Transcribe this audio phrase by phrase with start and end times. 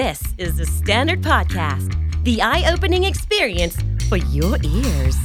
[0.00, 1.90] This is the Standard Podcast,
[2.24, 3.76] the eye opening experience
[4.08, 5.16] for your ears.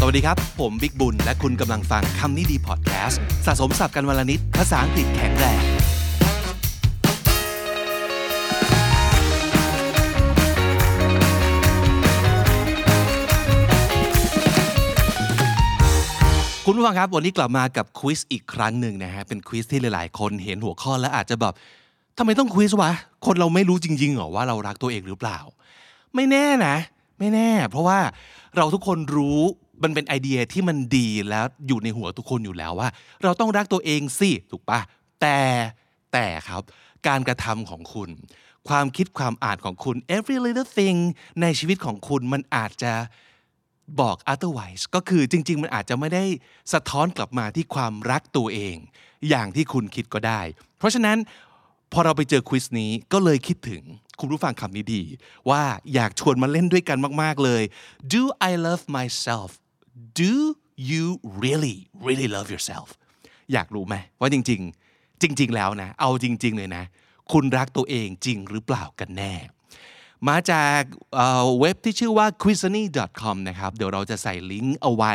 [0.00, 5.62] สวัสดีครับ ผมบิ๊กบุญ และคุณกำลังฟังคำนี้ดีพอดแคสต์สะสมสับกันวลนิด ภาษาอังกฤษแข็งแรง
[16.66, 21.54] คุณผู้ฟังครับ วันนี้กลับมากับควิสอีกครั้งหนึ่งนะฮะ เป็นควิสที่หลาย ๆ คนเห็นหัวข้อแล้วอาจจะแบบ
[22.22, 22.90] ทำไมต้องควิสวะ
[23.26, 25.38] คนเราไม่รู้จริงๆเหรอว่าเรารักตัวเองหรือเปล่า
[26.14, 26.76] ไม่แน่นะ
[27.18, 27.98] ไม่แน่ เพราะว่า
[28.56, 29.40] เราทุกคนรู้
[29.82, 32.88] มันเป็นไอเดียที่มันดีแล้วอยู่ในหัวทุกคนอยู่แล้วว่า
[33.22, 34.80] เราต้องรักตัวเองสิถูกปะ
[35.20, 35.38] แต่
[36.12, 36.62] แต่ครับ
[37.08, 38.08] การกระทำของคุณ
[38.68, 40.98] ความคิดความอ่านของคุณ every little thing
[41.42, 42.92] ในชีวิตของคุณมันอาจจะ
[44.00, 46.24] บอก otherwise ก็คือจริง ๆ มันอาจจะไม่ได้
[46.72, 48.76] สะท้อนกลับมาที่ความรักตัวเอง
[49.28, 50.40] อย่างที่คุณคิดก็ได้
[50.78, 51.18] เพราะฉะนั้น
[51.92, 53.82] พอเราไปเจอควิสนี้ก็เลยคิดถึง
[54.20, 55.02] คุณผู้ฟังคำนี้ดี
[55.50, 55.62] ว่า
[55.94, 57.62] อยากชวนมาเล่นด้วยกันมาก ๆ เลย
[58.12, 59.48] Do I love myself
[60.20, 60.32] Do
[60.90, 61.04] you
[61.44, 62.88] really really love yourself
[63.52, 64.60] อยากรู้ไหมว่าจริง
[64.92, 66.84] ๆ จริง ๆ แล้วนะ เอาจริง ๆ เลยนะ
[67.32, 69.34] คุณรักตัวเองจริงหรือเปล่ากันแน่
[70.28, 70.80] มาจาก
[71.60, 72.82] เว็บที่ชื่อว่า q u i z a n y
[73.20, 75.14] com นะครับเดี๋ยวเราจะใส่ลิงก์เอาไว้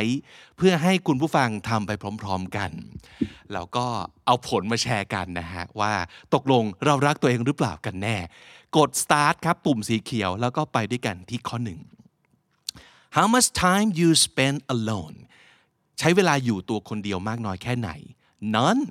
[0.57, 2.71] เพื่อให้คุณผู้ฟังทำไปพร้อมๆกัน
[3.53, 3.85] แล้วก็
[4.25, 5.93] เอาผลมาแชร์กันนะฮะ ว่า
[6.33, 8.17] ตกลงเรารักตัวเองหรือเปล่ากันแน่
[8.77, 11.79] กด start ครับ ปุ่มสีเขียวแล้วก็ไปด้วยกันที่ข้อหนึ่ง
[13.15, 15.17] How much time you spend alone
[15.99, 17.89] ใช้เวลาอยู่ตัวคนเดียวมากน้อยแค่ไหน
[18.55, 18.83] none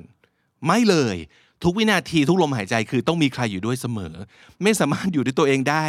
[0.67, 1.17] ไม่เลย
[1.65, 4.15] ทุกวินาทีทุกลมหายใจคือต้องมีใครอยู่ด้วยเสมอ
[4.63, 5.85] ไม่สามารถอยู่ด้วยตัวเองได้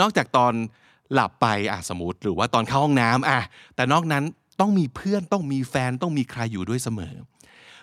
[0.00, 0.52] นอกจากตอน
[1.12, 3.40] หลับไปอะสมมติหรือว่าตอนเข้าห้องน้ำอะ
[3.74, 4.24] แต่นอกนั้น
[4.60, 7.14] ต้องมีเพื่อนต้องมีแฟนต้องมีใครอยู่ด้วยเสมอ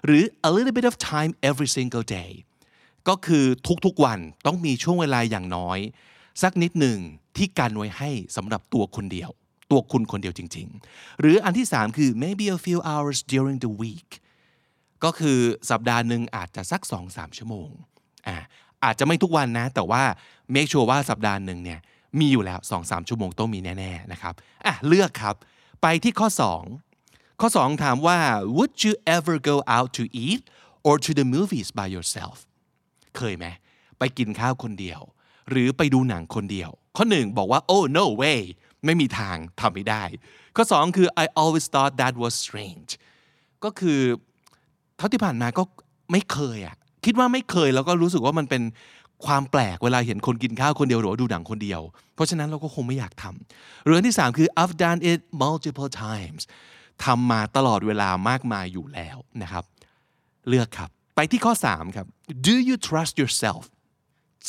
[0.06, 2.32] หรือ a little bit of time every single day
[3.08, 3.46] ก็คือ
[3.86, 5.80] ทุกๆวันต้องมีช่วงเวลาอย่างน้อย
[6.42, 6.98] สักนิดหนึ่ง
[7.38, 9.30] ที่กันไว้ให้สำหรับตัวคนเดียว
[9.72, 14.10] ตัวคุณคนเดียวจริง ๆ หรืออันที่สามคือ maybe a few hours during the week
[15.04, 15.40] ก็คือ
[15.70, 17.70] สัปดาห์หนึ่งอาจจะสัก 2-3 ชั่วโมง
[18.28, 18.38] อ่า
[18.84, 20.04] อาจจะไม่ทุกวันนะ แต่ว่า
[20.54, 21.80] make sure ว่าสัปดาห์หนึ่งเนี่ย
[22.20, 24.34] มีอยู่แล้ว 2-3 ชั่วโมงต้องมีแน่ๆนะครับ
[24.66, 25.36] อะเลือกครับ
[25.82, 26.28] ไปที่ข้อ
[26.84, 28.18] 2 ข้อ 2 ถามว่า
[28.58, 30.42] would you ever go out to eat
[30.88, 32.38] or to the movies by yourself
[33.18, 33.46] เคยไหม
[34.00, 35.02] ไปกินข้าวคนเดียว
[35.50, 38.42] หรือไปดูหนังคนเดียว ข้อหนึ่งบอกว่า oh no way
[38.86, 40.04] ไม่มีทางทำไม่ได้
[40.56, 42.90] ข้อ 2 คือ I always thought that was strange
[43.64, 44.02] ก็คือ
[45.02, 45.64] ท่าที่ผ่านมาก็
[46.12, 46.76] ไม่เคยอะ
[47.06, 48.62] คิดว่าไม่เคยแล้วก็รู้สึกว่ามันเป็น
[49.26, 51.82] ความแปลกเวลาเห็นคนกินข้าวคนเดียวหรือว่าดูหนังคนเดียว
[52.16, 56.42] เพราะฉะนั้นเราก็คงไม่อยากทำเรื่องที่ 3 คือ I've done it multiple times
[57.06, 59.64] ทำมาตลอดเวลามากมายอยู่แล้วนะครับ
[60.50, 62.08] เลือกครับ ไปที่ข้อ 3 ครับ
[62.48, 63.64] Do you trust yourself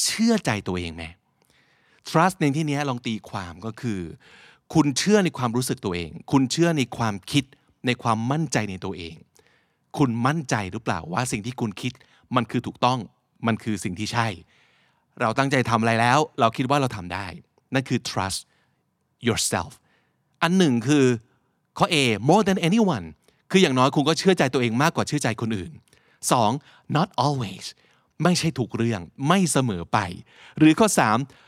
[0.02, 1.04] เชื่อใจตัวเองไหม
[2.10, 4.00] trust ในที่นี้ลองตีความก็คือ
[4.74, 7.44] คุณเชื่อในความรู้สึกตัวเอง คุณเชื่อในความคิด
[7.86, 9.14] ในความมั่นใจในตัวเอง
[9.98, 11.92] คุณมั่นใจหรือเปล่าว่าสิ่งที่คุณคิด
[12.36, 12.98] มันคือถูกต้อง
[13.46, 14.28] มันคือสิ่งที่ใช่
[15.20, 17.26] เราตั้งใจทำอะไรแล้ว เราคิดว่าเราทำได้
[17.74, 18.40] นั่นคือ trust
[19.26, 19.72] yourself
[20.42, 21.04] อันหนึ่งคือ
[21.78, 21.96] ข้อ A
[22.28, 23.06] more than anyone
[23.50, 25.72] คืออย่างน้อยคุณก็เชื่อใจตัวเองมากกว่าเชื่อใจคนอื่น
[26.36, 26.96] 2.
[26.96, 27.66] not always
[28.22, 29.98] ไม่ใช่ถูกเรื่องไม่เสมอไป
[30.58, 30.88] หรือข้อ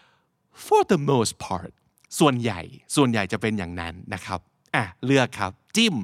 [0.03, 1.71] 3 for the most part
[2.19, 2.61] ส่วนใหญ่
[2.97, 4.41] ส่วนใหญ่จะเป็นอย่างนั้นนะครับ
[4.75, 5.97] อะเลือกครับ จิ้ม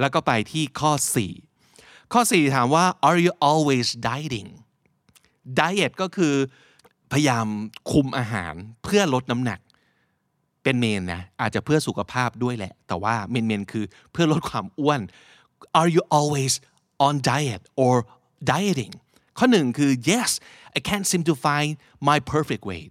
[0.00, 1.53] แล้วก็ไปที่ข้อ 4
[2.12, 4.48] ข้อ 4 ถามว่า are you always dieting
[5.60, 6.34] diet ก็คือ
[7.12, 7.46] พยายาม
[7.90, 8.54] คุมอาหาร
[8.84, 9.60] เพื่อลดน้ำหนัก
[10.62, 15.00] เป็นเมนนะอาจจะเพื่อสุขภาพด้วยแหละ แต่ว่าเมนเมนคือเพื่อลดความอ้วน
[15.80, 16.54] are you always
[17.06, 17.94] on diet or
[18.50, 18.94] dieting
[19.38, 20.30] ข้อหนึ่งคือ yes
[20.76, 21.70] I can't seem to find
[22.08, 22.90] my perfect weight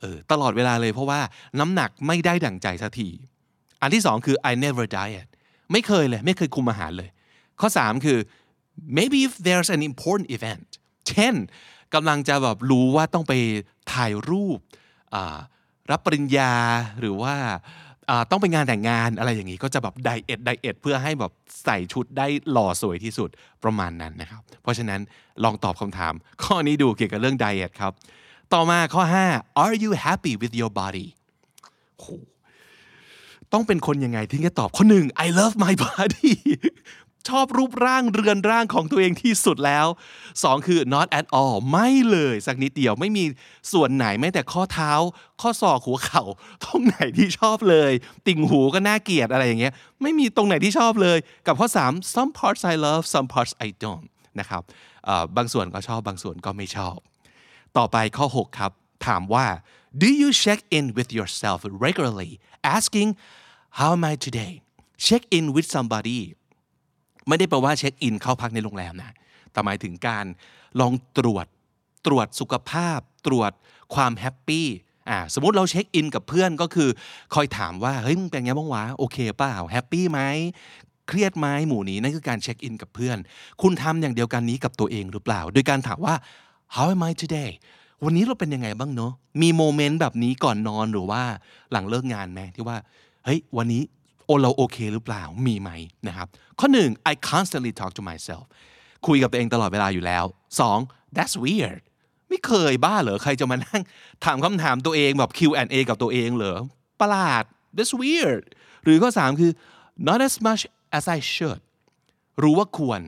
[0.00, 1.20] เออตลอดเวลาเลยเพราะว่า
[1.60, 3.08] น้ำหนักไม่ได้ดั่งใจสักที
[3.80, 5.28] อันที่สองคือ I never diet
[5.72, 7.10] ไม่เคยเลย ไม่เคยคุมอาหารเลย
[7.60, 8.18] ข้อสามคือ
[8.96, 10.64] maybe if there's an important event
[11.08, 11.34] เช่น
[11.94, 13.32] กำลังจะแบบรู้ว่าต้องไป
[13.92, 14.58] ถ่ายรูป
[15.90, 16.52] รับปริญญา
[17.00, 17.34] หรือว่า
[18.10, 21.32] อ่าต้องไปงานแต่งงานอะไรอย่างนี้ก็จะแบบไดเอทไดเอทเพื่อให้แบบ
[21.64, 23.28] ใส่ชุดได้หล่อสวยที่สุด
[23.64, 25.00] ประมาณนั้นนะครับ เพราะฉะนั้น
[25.44, 26.14] ลองตอบคำถาม
[26.44, 27.92] ข้อนี้ดูเกี่ยวกับเรื่องไดเอทครับ
[28.54, 29.02] ต่อมาข้อ
[29.32, 31.06] 5 are you happy with your body
[31.96, 32.06] โห
[33.52, 36.32] ต้องเป็นคนยังไงที่จะตอบข้อหนึ่ง I love my body
[37.28, 39.86] ชอบรูปร่างเรือนร่างของตัวเองที่สุดแล้ว
[40.26, 43.24] 2 คือ not at all ไม่เลยสักนิดเดียวไม่มี
[43.72, 44.92] ส่วนไหนแม้แต่ข้อเท้า
[45.40, 46.24] ข้อศอกหัวเข่า
[46.64, 47.92] ตรงไหนที่ชอบเลย
[48.26, 49.72] ติ่งหูก็น่าเกลียดอะไรอย่างเงี้ย
[50.02, 54.06] ไม่มีตรงไหนที่ชอบเลย กับข้อ 3 some parts I love some parts I don't
[54.40, 54.62] นะครับ
[55.36, 56.96] บางส่วนก็ชอบบางส่วนก็ไม่ชอบ
[57.76, 58.72] ต่อไปข้อ 6 ครับ
[59.06, 59.46] ถามว่า
[60.02, 62.32] do you check in with yourself regularly
[62.76, 63.08] asking
[63.78, 64.52] how am I today
[65.06, 66.20] check in with somebody
[67.28, 69.12] ไม่ได้แปลว่าเช็คอินเข้าพักในโรงแรมนะ
[69.52, 70.24] แต่หมายถึงการ
[70.80, 71.46] ลองตรวจ
[72.06, 73.52] ตรวจสุขภาพ ตรวจ
[73.94, 74.66] ความแฮปปี้
[75.08, 76.88] อ่าสมมติเรา check in กับเพื่อนก็คือ
[77.34, 80.20] คอยถามว่าเฮ้ยมึงเป็นไงบ้างวะโอเคเปล่า happy ไหม
[81.08, 83.18] เครียดไหมหมู่นี้นั่นคือการ check in กับเพื่อน
[83.62, 86.14] คุณทำอย่างเดียวกันนี้กับตัวเองหรือเปล่า โดยการถามว่า
[86.74, 87.50] how am I today
[88.04, 91.22] วันนี้เราเป็นยังไงบ้างเนาะมี moment แบบนี้ก่อนนอนหรือว่า
[91.72, 92.76] หลังเลิกงานไหมที่ว่า
[93.24, 93.82] เฮ้ยวันนี้
[94.28, 95.70] โอเราโอเคหรือเปล่ามีไหม
[96.06, 96.28] นะครับ
[96.58, 98.44] ข้อหนึ่ง I constantly talk to myself
[99.06, 100.24] คุยกับตัวเองตลอดเวลาอยู่แล้ว
[100.60, 100.78] สอง
[101.16, 101.80] that's weird
[102.28, 103.82] ไม่เคยบ้าเหรอใครจะมานั่ง
[104.24, 106.58] ถามคำถามตัวเองแบบ Q&A กับตัวเองเหรอ
[107.00, 107.44] ประหลาด
[107.76, 108.44] that's weird
[108.84, 109.52] หรือข้อสามคือ
[110.08, 110.62] not as much
[110.96, 111.62] as I should
[112.42, 113.00] รู้ว่าควร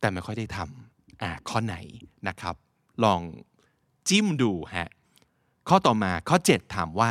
[0.00, 1.76] แต่ไม่ค่อยได้ทำอ่าข้อไหน
[2.28, 2.54] นะครับ
[3.04, 3.20] ลอง
[4.08, 4.90] จิ้มดูฮะ
[5.68, 7.10] ข้อต่อมาข้อ 7 ถามว่า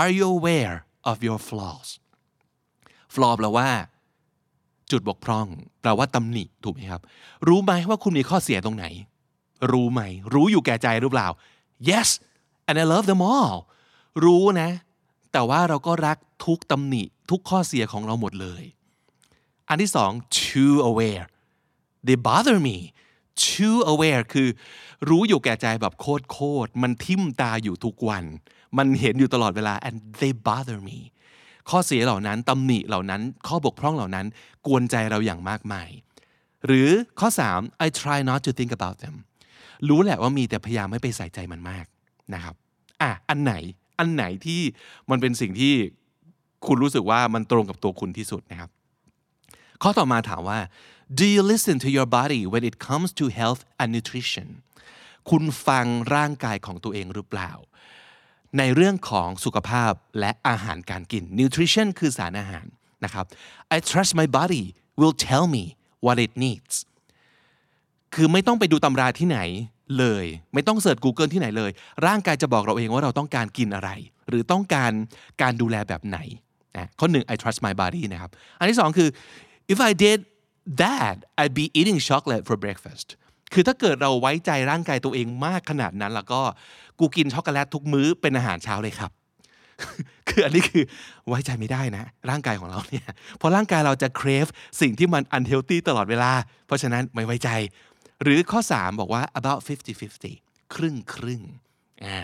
[0.00, 0.76] are you aware
[1.10, 1.88] of your flaws
[3.12, 3.68] flaw แปลว่า
[4.90, 5.46] จุดบกพร่อง
[5.80, 7.02] แปลว่าตำหนิถูกไหมครับ
[7.48, 8.86] รู้ไหมว่าคุณมีข้อเสียตรงไหน
[9.72, 10.00] รู้ไหม
[10.34, 11.28] รู้อยู่แก่ใจหรือเปล่า
[11.88, 12.08] yes
[12.68, 13.56] and I love them all
[14.24, 14.70] รู้นะ
[15.32, 18.62] แต่ว่าเราก็รักทุกตำหนิ ทุกข้อเสียของเราหมดเลย
[19.68, 20.10] อันที่สอง
[20.42, 21.26] too aware
[22.06, 22.76] they bother me
[23.44, 24.48] too aware คือ
[25.08, 28.24] รู้อยู่แก่ใจแบบโคตรโคตรมันทิ่มตาอยู่ทุกวัน
[28.78, 30.98] มันเห็นอยู่ตลอดเวลา and they bother me
[31.70, 34.26] ข้อเสียเหล่านั้นตำหนิเหล่านั้น ข้อบกพร่องเหล่านั้น
[34.66, 35.88] กวนใจเราอย่างมากมาย
[36.66, 36.88] หรือ
[37.20, 39.14] ข้อ 3 I try not to think about them
[39.88, 41.86] รู้แหละว่ามีแต่พยายามไม่ไปใส่ใจมันมาก
[42.34, 42.54] นะครับ
[43.02, 43.54] อะอันไหน
[43.98, 44.60] อันไหนที่
[45.10, 45.74] มันเป็นสิ่งที่
[46.66, 48.70] คุณรู้สึกว่ามันตรงกับตัวคุณที่สุดนะครับ
[49.82, 50.58] ข้อต่อมาถามว่า
[51.18, 54.48] do you listen to your body when it comes to health and nutrition
[55.30, 57.50] คุณฟังร่างกายของตัวเองหรือเปล่า
[58.58, 62.66] ในเรื่องของสุขภาพและอาหารการกิน nutrition คือสารอาหาร
[63.04, 63.24] นะครับ
[63.74, 64.64] I trust my body
[65.00, 65.64] will tell me
[66.04, 66.74] what it needs
[68.14, 69.40] คือไม่ต้องไปดูตำราที่ไหน
[69.98, 71.70] เลย ไม่ต้องเสิร์ช Google ที่ไหนเลย
[72.06, 73.90] ร่างกายจะบอกเราเองว่าเราต้องการกินอะไร
[74.28, 74.92] หรือต้องการ
[75.42, 76.18] การดูแลแบบไหน
[76.76, 79.08] นะข้อหนึ่ง I trust my body นะครับ อันที่สองคือ
[79.72, 80.18] if I did
[80.82, 83.08] that I'd be eating chocolate for breakfast
[83.52, 86.40] คือถ้าเกิดเราไว้ใจร่างกายตัวเองมากขนาดนั้น แล้วก็
[86.98, 89.10] กูกินช็อกโกแลตทุกมื้อเป็นอาหารเช้าเลยครับ
[90.28, 90.84] คืออันนี้คือ
[91.28, 93.06] ไว้ใจไม่ได้นะ ร่างกายของเราเนี่ย
[93.38, 94.46] เพราะร่างกายเราจะเครฟ
[94.80, 96.32] สิ่งที่มัน unhealthy ตลอดเวลา
[96.66, 97.50] เพราะฉะนั้นไม่ไว้ใจ
[98.22, 99.60] หรือข้อ 3 บอกว่า about
[100.16, 101.42] 50-50 ครึ่งครึ่ง
[102.04, 102.18] อ่า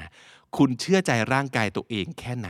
[0.57, 2.49] คุณเชื่อใจร่างกายตัวเองแค่ไหน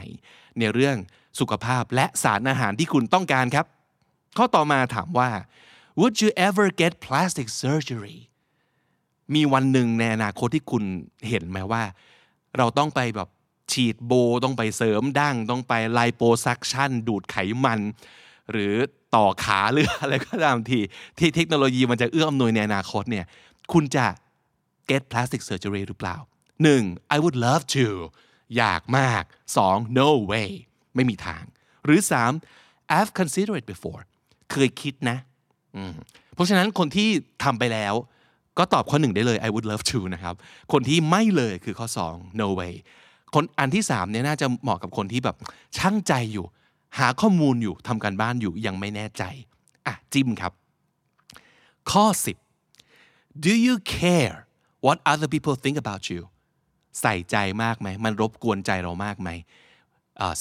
[0.59, 0.97] ในเรื่อง
[1.41, 3.67] สุขภาพและสารอาหารที่คุณต้องการครับ
[4.39, 5.31] ข้อต่อมาถามว่า
[6.01, 8.19] would you ever get plastic surgery
[9.35, 10.85] มีวันหนึ่งในอนาคตที่คุณ
[11.29, 11.83] เห็นไหมว่า
[12.59, 13.29] เราต้องไปแบบ
[13.73, 14.13] ฉีดโบ
[14.45, 17.81] ต้องไปเสริมดั้งต้องไปไลโปซักชันดูดไขมัน
[18.53, 18.75] หรือ
[19.15, 20.81] ต่อขาหรืออะไรก็ตามที
[21.19, 23.27] ที่เทคโนโลยีมันจะเอื้ออำนวยในอนาคตเนี่ย
[23.73, 24.07] คุณจะ
[24.91, 26.17] get plastic surgery หรือเปล่า
[26.67, 27.15] 1.
[27.15, 27.87] I would love to
[28.57, 29.23] อยากมาก
[29.61, 29.99] 2.
[29.99, 30.51] no way
[30.95, 31.45] ไม่มีทาง
[31.85, 32.01] หรือ
[32.49, 32.97] 3.
[32.97, 34.03] I've considered it before
[34.51, 35.19] เคยคิดนะ
[36.35, 37.09] เพราะฉะนั้นคนที่
[37.45, 37.95] ทำไปแล้ว
[38.59, 40.35] ก็ตอบข้อหนึ่งได้เลย I would love to นะครับ
[40.73, 42.75] คนที่ไม่เลยคือข้อ 2 no way
[43.35, 45.37] คนอันที่3เนี่ยน่าจะเหมาะกับคนที่แบบ
[45.79, 46.47] ช่างใจอยู่
[46.99, 49.23] หาข้อมูลอยู่ทำการบ้านอยู่ยังไม่แน่ใจ
[49.87, 50.53] อะ จิ้มครับ
[51.91, 52.05] ข้อ
[52.75, 54.37] 10 do you care
[54.87, 56.21] what other people think about you
[57.01, 59.29] ใส่ใจมากไหม มันรบกวนใจเรามากไหม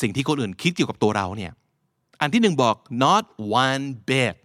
[0.01, 1.51] สิ่งที่คนอื่นคิดเกี่ยวกับตัวเราเนี่ย
[2.21, 3.23] อันที่หนึ่งบอก not
[3.63, 4.35] one bit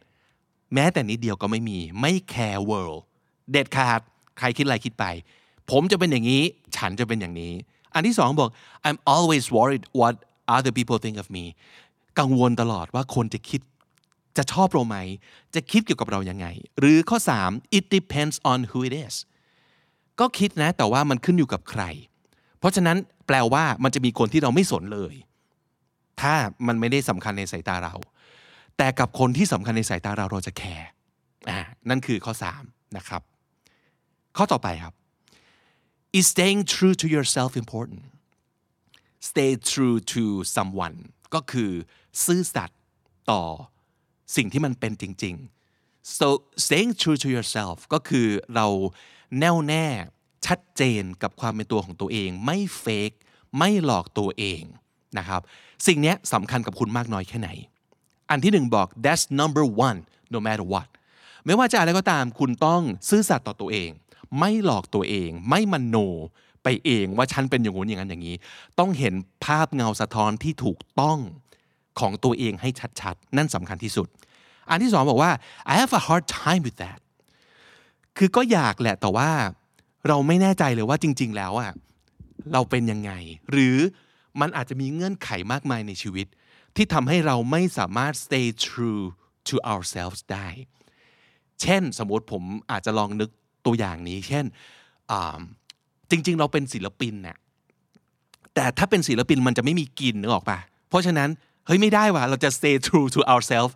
[0.75, 3.03] แม้แต่นิดเดียวก็ไม่มี ไม่ care world
[3.51, 4.01] เด็ดขาด
[4.39, 5.05] ใครคิดอะไรคิดไป
[5.71, 6.43] ผมจะเป็นอย่างนี้
[6.77, 7.53] ฉันจะเป็นอย่างนี้
[7.95, 8.51] อันที่สองบอก
[8.87, 10.15] I'm always worried what
[10.57, 11.45] other people think of me
[12.19, 13.61] กังวลตลอดว่าคนจะคิด
[14.37, 14.97] จะชอบเราไหม
[15.55, 16.47] จะคิดเกี่ยวกับเรายังไง
[16.79, 17.19] หรือข้อ
[17.49, 19.15] 3 it depends on who it is
[20.21, 21.83] ก็คิดนะ แต่ว่ามันขึ้นอยู่กับใคร
[22.59, 22.97] เพราะฉะนั้น
[23.27, 25.15] แปลว่ามันจะมีคนที่เราไม่สนเลย
[26.21, 26.35] ถ้า
[26.67, 27.95] มันไม่ได้สำคัญในสายตาเรา
[28.79, 30.89] แต่กับคนที่สำคัญในสายตาเราเราจะแคร์
[31.49, 31.59] อ่า
[31.89, 32.33] นั่นคือข้อ
[32.65, 33.23] 3 นะครับ
[34.37, 34.95] ข้อต่อไปครับ
[36.19, 38.03] is staying true to yourself important
[39.31, 40.23] stay true to
[40.57, 40.97] someone
[41.35, 41.71] ก็คือ
[42.25, 42.81] ซื่อสัตย์
[43.31, 43.43] ต่อ
[44.37, 45.35] สิ่งที่มันเป็นจริง
[45.77, 46.27] ๆ so
[46.65, 48.67] staying true to yourself ก็คือเรา
[49.39, 49.87] แน่วแน่
[50.47, 53.11] ชัดเจนกับความเป็นตัวของตัวเอง ไม่เฟก
[53.59, 54.63] ไม่หลอกตัวเอง
[55.19, 55.41] นะครับ
[55.87, 57.51] สิ่งนี้สำคัญกับคุณมากน้อยแค่ไหน
[58.31, 59.99] อันที่หนึ่งบอก that's number one
[60.35, 60.89] no matter what
[61.47, 63.91] ไม่ว่าจะอะไรก็ตามคุณต้องซื่อสัตย์ต่อตัวเอง
[64.39, 65.97] ไม่หลอกตัวเอง ไม่มันโน
[66.63, 68.37] ไปเองว่าฉันเป็นอย่างงู้นอย่างนั้นอย่างนี้
[68.79, 71.19] ต้องเห็นภาพเงาสะท้อนที่ถูกต้อง
[72.01, 72.71] ของตัวเองให้
[73.01, 74.09] ชัดๆ นั่นสำคัญที่สุด
[74.71, 75.33] อันที่สองบอกว่า
[75.73, 77.01] I have a hard time with that
[78.17, 79.31] คือก็อยากแหละแต่ว่า
[80.09, 81.73] เราไม่แน่ใจเลยว่าจริง ๆ แล้วอะ
[82.53, 83.13] เราเป็นยังไง
[83.51, 83.77] หรือ
[84.41, 86.27] มันอาจจะมีเงื่อนไขมากมายในชีวิต
[86.77, 89.05] ที่ทำให้เราไม่สามารถ stay true
[89.49, 90.49] to ourselves ได้
[91.61, 93.31] เช่นสมมติผมอาจจะลองนึก
[93.67, 94.45] ตัวอย่างนี้ เช่น
[96.11, 97.37] จริง ๆ เราเป็นศิลปินน่ะ
[98.55, 101.29] แต่ถ้าเป็นศิลปินมันจะไม่มีกินนึกออกปะเพราะฉะนั้น
[101.67, 103.75] เฮ้ยไม่ได้ว่ะเราจะ stay true to ourselves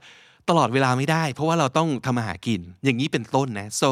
[0.49, 3.89] ตลอดเวลาไม่ได้ เพราะว่าเราต้องทำอาหากิน อย่างนี้เป็นต้นนะ so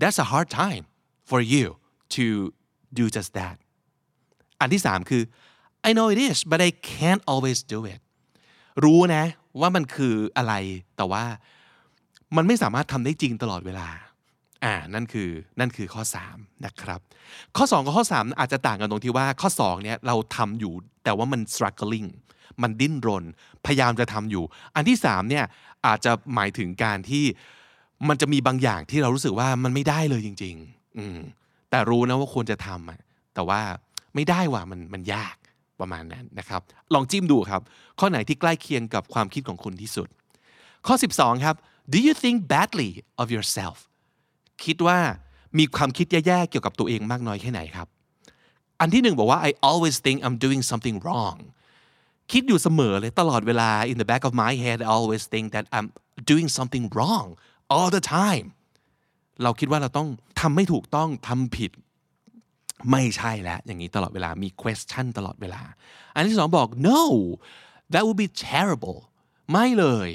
[0.00, 0.84] that's a hard time
[1.30, 1.66] for you
[2.16, 2.24] to
[2.98, 3.56] do just that
[4.60, 5.22] อันที่สามคือ
[5.88, 8.00] I know it is but I can't always do it
[8.84, 9.24] รู้นะ
[9.60, 10.54] ว่ามันคืออะไร
[10.96, 11.24] แต่ว่า
[12.36, 13.88] มันไม่สามารถทำได้จริงตลอดเวลา
[14.64, 16.02] อ่านั่นคือนั่นคือข้อ
[16.32, 17.00] 3 นะครับ
[17.56, 20.72] ข้อ 2 กับข้อ 3 อาจจะต่างกันตรงที่ว่าข้อ 2 เนี่ยเราทำอยู่
[21.04, 22.08] แต่ว่ามัน struggling
[22.62, 23.24] มันดิ้นรน
[23.66, 25.44] พยายามจะทำอยู่ อันที่ 3 เนี่ย
[25.86, 27.24] อาจจะหมายถึงการที่
[28.08, 31.18] มันจะมีบางอย่างที่เรารู้สึกว่ามันไม่ได้เลยจริง ๆ อืม
[31.70, 33.00] แต่รู้นะว่าควรจะทำอะ
[33.34, 33.60] แต่ว่า
[34.14, 35.36] ไม่ได้ว่ะมันมันยาก
[35.80, 36.60] ประมาณนั้นนะครับ
[36.94, 37.62] ลองจิ้มดูครับ
[37.98, 40.08] ข้อไหนที่ใกล้เคียงกับความคิดของคุณที่สุด
[40.86, 41.56] ข้อ 12 ครับ
[41.92, 42.90] do you think badly
[43.22, 43.76] of yourself
[44.64, 44.98] คิดว่า
[45.58, 47.88] มีความคิดแย่ๆเกี่ยวกับตัวเองมากน้อยแค่ไหนครับ
[48.80, 51.38] อันที่หนึ่งบอกว่า I always think I'm doing something wrong
[52.32, 55.86] คิดอยู่เสมอเลยตลอดเวลา in the back of my head I always think that I'm
[56.30, 57.26] doing something wrong
[57.74, 58.46] all the time
[59.42, 60.08] เราคิดว่าเราต้อง
[60.40, 61.70] ทำไม่ถูกต้องทำผิด
[62.90, 65.62] ไม่ใช่แล้ว อย่างนี้ตลอดเวลามี question ตลอดเวลา
[66.14, 67.02] อันที่สองบอก no
[67.92, 68.98] that would be terrible
[69.52, 70.08] ไม่เลย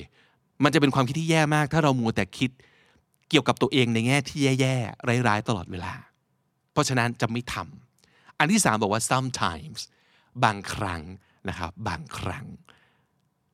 [0.63, 2.51] มันจะเป็นความคิดที่แย่มาก ถ้าเรามัวแต่คิด
[3.29, 5.93] เกี่ยวกับตัวเองในแง่ที่แย่ๆร้ายๆตลอดเวลา
[6.71, 9.79] เพราะฉะนั้นจะไม่ทำอันที่สามบอกว่า sometimes
[10.43, 11.01] บางครั้ง
[11.49, 12.45] นะครับบางครั้ง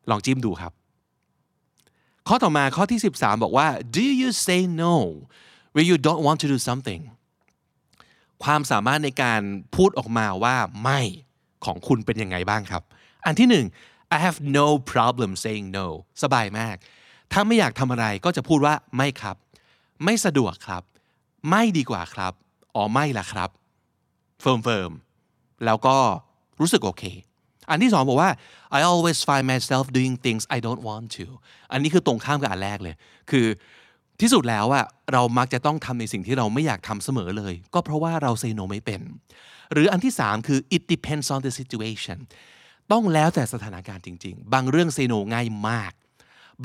[0.10, 0.74] ลองจิ้มดูครับ
[2.28, 4.96] ข้อต่อมาข้อที่ 13 บอกว่า do you say no
[5.76, 7.02] when you don't want to do something
[8.44, 9.42] ความสามารถในการ
[9.76, 11.00] พูดออกมาว่าไม่
[11.66, 12.84] ของคุณเป็นยังไงบ้างครับ
[13.26, 13.66] อันที่หนึ่ง
[14.16, 15.88] I have no problem saying no
[16.24, 16.76] สบายมาก
[17.32, 19.36] ถ้าไม่อยากทำอะไรก็จะพูดว่าไม่ครับ
[20.04, 20.84] ไม่สะดวกครับ
[21.50, 22.34] ไม่ดีกว่าครับ
[22.76, 23.50] อ๋อไม่ละครับ
[24.42, 24.92] firm firm
[25.66, 25.96] แล้วก็
[26.60, 27.04] รู้สึกโอเค
[27.70, 28.32] อันที่สองบอกว่า
[28.78, 31.26] I always find myself doing things I don't want to
[31.72, 32.96] อันนี้คือตรงข้ามกับอันแรกเลย
[33.32, 33.46] คือ
[34.22, 39.02] ที่สุดแล้วอะเรามักจะต้องทำในสิ่งที่เราไม่อยากทำเสมอเลย ก็เพราะว่าเรา say no ไม่เป็น
[39.72, 42.18] หรืออันที่สามคือ it depends on the situation
[42.92, 45.94] ต้องแล้วแต่สถานการณ์จริง ๆ บางเรื่อง say no ง่ายมาก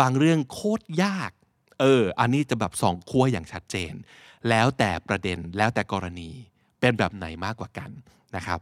[0.00, 1.30] บางเรื่องโคตรยาก
[1.80, 3.92] เออ อันนี้จะแบบสองขั้วอย่างชัดเจน
[4.48, 6.30] แล้วแต่ประเด็นแล้วแต่กรณี
[6.80, 7.90] เป็นแบบไหนมากกว่ากัน
[8.36, 8.60] นะครับ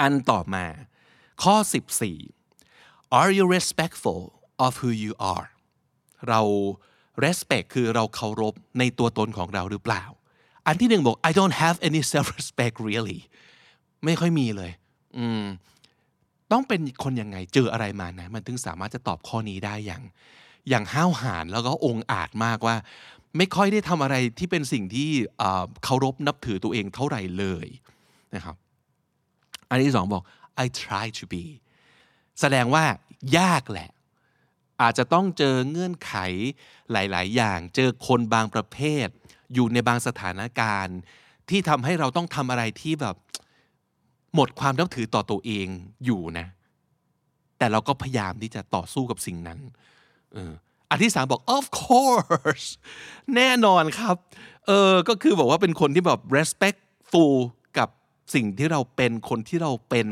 [0.00, 0.64] อันต่อมา
[1.42, 1.56] ข้อ
[2.38, 4.20] 14 are you respectful
[4.64, 5.48] of who you are
[6.28, 6.40] เรา
[7.24, 10.02] respect คือเราเคารพในตัวตนของเราหรือเปล่า
[10.66, 13.20] อันที่หนึ่งบอก I don't have any self respect really
[14.04, 14.70] ไม่ค่อยมีเลย
[15.18, 15.44] อืม
[16.52, 20.02] ต้องเป็นคนยังไงเจออะไรมานะ มันถึงสามารถจะตอบข้อนี้ได้อย่าง
[20.68, 22.76] อย่างห้าวหาญแล้วก็องอาจมากว่า
[23.36, 25.10] ไม่ค่อยได้ทำอะไรที่เป็นสิ่งที่
[25.84, 27.66] เคารพนับถือตัวเองเท่าไหร่เลย
[28.34, 28.56] นะครับ
[29.68, 30.22] อันที่สองบอก
[30.64, 31.44] I try to be
[32.40, 32.84] แสดงว่า
[33.38, 33.90] ยากแหละ
[34.82, 36.14] อาจจะต้องเจอเงื่อนไข
[36.92, 39.08] หลาย ๆ อย่าง เจอคนบางประเภท
[39.54, 40.98] อยู่ในบางสถานการณ์
[41.48, 43.16] ที่ทำให้เราต้องทำอะไรที่แบบ
[44.34, 45.66] หมดความนับถือต่อตัวเอง
[46.04, 46.46] อยู่นะ
[47.58, 49.58] แต่เราก็พยายามที่จะต่อสู้กับสิ่งนั้น
[50.90, 52.66] อันที่สามบอก of course
[53.36, 54.16] แน่นอนครับ
[54.66, 57.34] เออ ก็คือบอกว่าเป็นคนที่แบบ respectful
[57.78, 57.88] กับ
[58.34, 60.06] สิ่งที่เราเป็นคนที่เราเป็น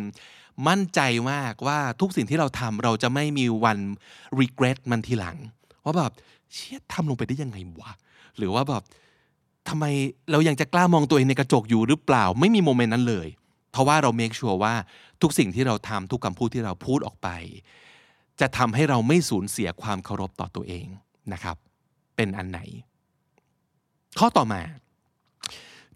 [0.69, 3.79] มั่นใจมากว่าทุกสิ่งที่เราทำเราจะไม่มีวัน
[4.41, 5.37] regret มันทีหลัง
[5.85, 6.13] ว่าแบบ
[6.53, 7.93] เชี่ยทำลงไปได้ยังไงวะ
[8.37, 8.83] หรือว่าแบบ
[9.69, 9.85] ทำไม
[10.31, 13.29] เรายังจะกล้ามองตัวเองในกระจกอยู่หรือเปล่าไม่มีโมเมนต์นั้นเลย
[13.73, 14.75] เพราะว่าเราเมคชัวร์ว่า
[15.23, 17.29] ทุกสิ่งที่เราทำทุกคำพูดที่เราพูดออกไป
[18.41, 20.87] จะทำให้เราไม่สูญเสียความเคารพต่อตัวเอง
[21.33, 21.57] นะครับ
[22.17, 22.61] เป็นอันไหน
[24.19, 24.63] ข้อต่อมา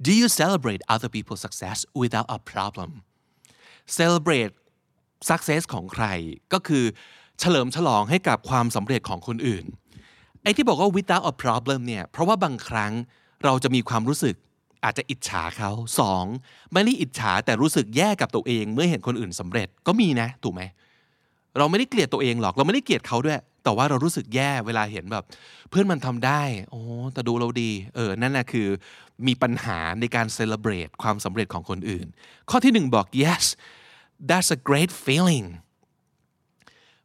[0.05, 2.91] Do you celebrate other people's success without a problem
[3.99, 4.53] celebrate
[5.31, 6.07] success ของใคร
[6.53, 6.85] ก็คือ
[7.41, 9.65] เฉลิมฉลองให้กับความสำเร็จของคนอื่น
[10.43, 12.93] ไอ้ที่บอกว่า without a problem เนี่ยเพราะว่าบางครั้ง
[13.45, 14.35] เราจะมีความรู้สึก
[14.85, 16.25] อาจจะอิจฉาเขาสอง
[16.73, 20.63] ไม่ได้อิจฉาแต่รู้สึกแย่กับตัวเองเมื่อเห็นคนอื่นสำเร็จก็มีนะ ถูกไหม
[21.59, 25.25] เราไม่ได้เกลียดตัวเองหรอก เราไม่ได้เกลียดเขาด้วย แต่ว่าเรารู้สึกแย่เวลาเห็นแบบ
[25.71, 26.81] เพื่อนมันทำได้ โอ้
[27.13, 28.69] แต่ดูเราดี เออ นั่นนะคือ
[29.27, 32.07] มีปัญหาในการ celebrate ความสำเร็จของคนอื่น
[32.51, 33.45] ข้อที่หนึ่งบอก yes
[34.29, 35.47] that's a great feeling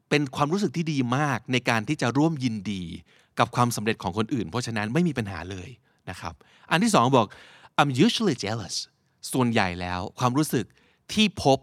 [0.09, 2.83] เป็นความรู้สึกที่ดีมากในการที่จะร่วมยินดี
[3.39, 5.69] กับความสำเร็จของคนอื่น เพราะฉะนั้นไม่มีปัญหาเลย
[6.09, 6.33] นะครับ
[6.71, 7.27] อันที่สองบอก
[7.79, 8.75] I'm usually jealous
[9.31, 10.65] ส่วนใหญ่แล้วความรู้สึก
[11.13, 11.57] ที่พบ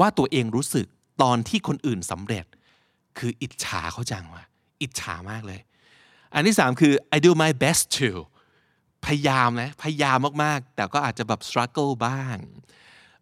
[0.00, 0.86] ว่าตัวเองรู้สึก
[1.22, 2.44] ตอนที่คนอื่นสำเร็จ
[3.18, 4.44] คืออิจฉาเขาจังวะ
[4.82, 5.60] อิจฉามากเลย
[6.34, 8.10] อันที่สามคือ I do my best to
[9.06, 12.36] พยายามนะพยายามมากๆ แต่ก็อาจจะแบบ struggle บ้าง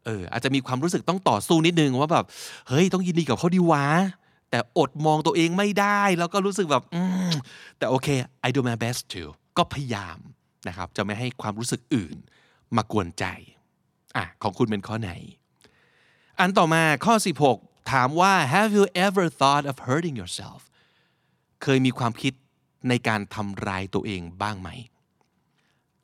[0.04, 2.24] เอออาจจะมีความรู้สึกต้องต่อสู้นิดนึงว่าแบบ
[2.68, 3.86] เฮ้ยต้องยินดีกับเขาดีวะ
[4.50, 7.32] แต่อดมองตัวเองไม่ได้ แล้วก็รู้สึกแบบอืม
[7.78, 8.08] แต่โอเค
[8.46, 9.22] I do my best to
[9.56, 10.18] ก็พยายาม
[10.68, 12.16] นะครับจะไม่ให้ความรู้สึกอื่น
[12.76, 13.24] มากวนใจ
[14.16, 15.12] อะของคุณเป็นข้อไหน
[16.38, 20.60] อันต่อมาข้อ 16 ถามว่า have you ever thought of hurting yourself
[21.62, 22.32] เคยมีความคิด
[22.88, 24.68] ในการทำร้ายตัวเองบ้างไหม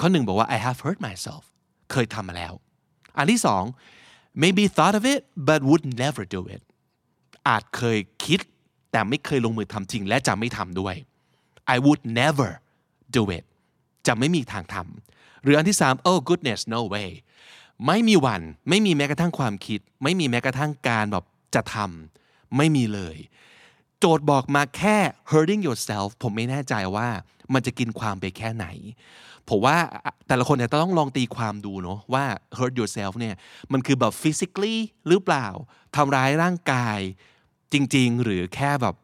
[0.01, 1.43] ข้อหนึ่งบอกว่า I have hurt myself
[1.93, 2.53] เคยทำมาแล้ว
[3.17, 3.63] อันที่สอง
[4.43, 6.63] maybe thought of it but would never do it
[7.49, 8.41] อาจเคยคิด
[8.93, 10.95] แต่ไม่เคยลงมือทำจริง และจะไม่ทำด้วย
[11.75, 12.51] I would never
[13.17, 13.45] do it
[14.07, 17.11] จะไม่มีทางทำหรืออันที่สาม oh goodness no way
[17.87, 21.25] ไม่มีวัน ไม่มีแม้กระทั่งความคิด ไม่มีแม้กระทั่งการแบบ
[21.55, 23.17] จะทำไม่มีเลย
[23.99, 24.97] โจทย์บอกมาแค่
[25.31, 27.09] hurting yourself ผมไม่แน่ใจว่า
[27.53, 28.67] มันจะกินความไปแค่ไหน
[29.49, 29.77] ผมว่า
[30.29, 32.25] แต่ละคนเนี่ยต้องลองตีความดูเนาะว่า
[32.59, 33.35] hurt yourself เนี่ย
[33.73, 34.77] มันคือแบบ physically
[35.09, 35.47] หรือเปล่า
[35.97, 36.99] ทำร้ายร่างกาย
[37.73, 38.95] จริง ๆ หรือแค่แบบ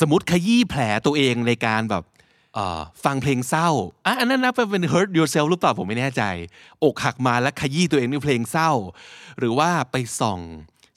[0.00, 2.04] สมมติขยี้แผลตัวเองในการแบบ
[3.04, 3.68] ฟังเพลงเศร้า
[4.06, 6.22] อะอันนั้นนับเป็น hurt yourself หรือเปล่าผมไม่แน่ใจ
[6.84, 8.70] อกหักมาแล้วขยี้ตัวเองด้วยเพลงเศร้า
[9.38, 10.40] หรือว่าไปส่อง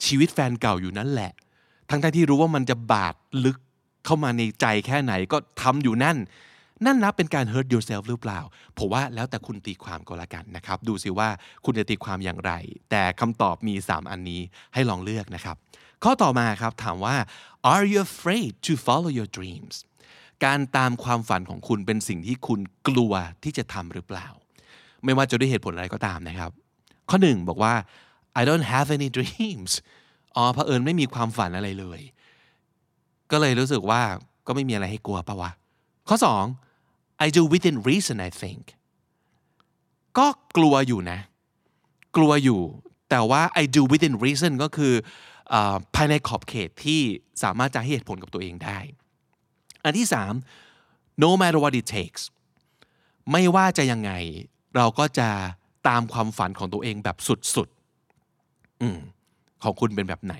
[0.04, 1.32] ชีวิตแฟนเก่าอยู่นั่นแหละ
[1.90, 3.58] ทั้งที่รู้ว่ามันจะบาดลึก
[4.04, 6.16] เข้ามาในใจแค่ไหนก็ทำอยู่นั่น
[6.84, 8.40] นั่นนับเป็นการ hurt yourself หรือเปล่า
[8.78, 11.28] ผมว่าแล้วแต่คุณตีความก็แล้วกันนะครับ ดูสิว่า
[11.64, 12.52] คุณจะตีความอย่างไร
[12.90, 14.40] แต่คำตอบมี 3 อันนี้
[14.74, 15.56] ให้ลองเลือกนะครับ
[16.04, 17.16] ข้อต่อมาครับถามว่า
[17.72, 19.74] are you afraid to follow your dreams
[20.44, 24.26] การตามความฝันของคุณเป็นสิ่งที่คุณกลัวที่จะทำหรือเปล่า
[25.04, 26.50] ไม่ว่าจะด้วยเหตุผลอะไรก็ตามนะครับ
[27.10, 27.74] ข้อหนึ่งบอกว่า
[28.40, 29.72] I don't have any dreams
[30.36, 32.00] อ๋อเผอิญไม่มีความฝันอะไรเลย
[33.30, 34.02] ก็เลยรู้สึกว่า
[34.46, 35.50] ก็ไม่มีอะไรให้กลัวปะวะ
[36.08, 36.44] ข้อสอง
[37.26, 38.64] I do within reason I think
[40.18, 41.18] ก็กลัวอยู่นะ
[42.16, 42.60] กลัวอยู่
[43.10, 44.94] แต่ว่า I do within reason ก็คือ
[45.52, 45.54] อ
[45.94, 47.00] ภายในขอบเขตที่
[47.42, 48.78] สามารถจะให้เหตุผลกับตัวเองได้
[49.86, 50.34] อันที่สาม
[51.24, 52.22] no matter what it takes
[53.32, 54.12] ไม่ว่าจะยังไง
[54.76, 55.28] เราก็จะ
[55.88, 57.16] ตามความฝันของตัวเองแบบ
[57.54, 58.84] สุดๆอ
[59.62, 60.34] ของคุณเป็นแบบไหน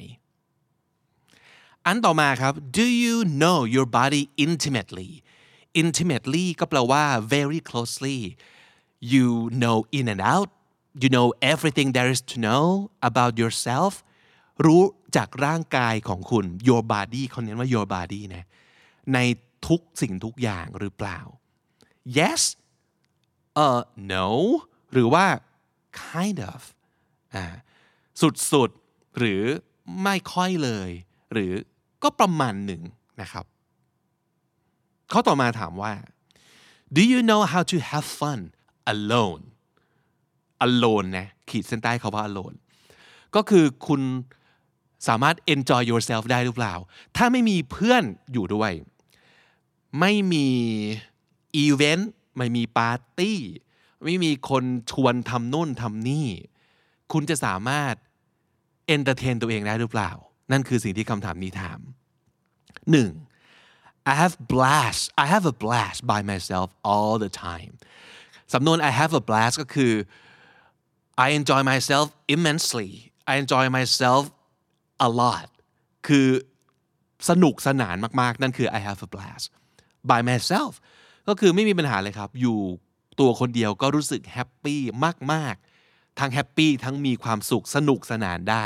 [1.87, 5.11] อันต่อมาครับ do you know your body intimately
[5.83, 7.05] intimately ก็แปลว่า
[7.35, 8.19] very closely
[9.13, 9.27] you
[9.63, 10.51] know in and out
[11.03, 12.65] you know everything there is to know
[13.09, 13.93] about yourself
[14.65, 14.83] รู้
[15.17, 18.45] จากร่างกายของคุณ your body เขาเน้นว่า your body นะ
[19.15, 19.19] ใน
[19.69, 21.21] ทุกสิ่งทุกอย่างหรือเปล่า
[22.19, 22.43] yes
[23.55, 23.79] เอ่อ
[24.13, 24.29] no
[24.93, 25.27] หรือว่า
[26.05, 26.61] kind of
[27.35, 27.45] อ่า
[28.53, 29.43] สุดๆ หรือ
[30.03, 30.91] ไม่ค่อยเลย
[31.33, 31.53] หรือ
[32.03, 32.83] ก็ประมาณหนึ่ง
[33.21, 33.45] นะครับ
[35.13, 35.93] ข้อต่อมาถามว่า
[36.97, 38.41] do you know how to have fun
[38.95, 39.45] alone
[40.67, 42.57] alone นะขีดเส้นใต้เขาว่า alone
[43.35, 44.01] ก็คือคุณ
[45.09, 46.75] สามารถ enjoy yourself ได้หรือเปล่า
[47.17, 48.73] ถ้าไม่มีเพื่อนอยู่ด้วย
[50.01, 50.49] ไม่มี
[51.57, 53.39] อีเวนต์ไม่มีปาร์ตี้
[54.05, 56.29] ไม่มีคนชวนทำนู่นทำนี่
[57.13, 57.95] คุณจะสามารถ
[58.87, 60.11] entertain ตัวเองได้หรือเปล่า
[60.53, 61.81] นั่นคือสิ่งที่คำถามนี้ถาม
[62.91, 63.11] หนึ่ง
[64.13, 67.73] I have blast I have a blast by myself all the time
[68.55, 69.93] สำนวน I have a blast ก็คือ
[71.25, 72.91] I enjoy myself immensely
[73.31, 74.23] I enjoy myself
[75.07, 75.49] a lot
[76.07, 76.29] คือ
[77.29, 79.47] สนุกสนานมาก ๆ นั่นคือ I have a blast
[80.11, 80.73] by myself
[81.29, 82.59] ก็คือไม่มีปัญหาเลยครับ อยู่
[83.21, 84.81] ตัวคนเดียวก็รู้สึก happy
[85.33, 88.65] มากๆ ทั้ง happy ทั้งมีความสุขสนุกสนานได้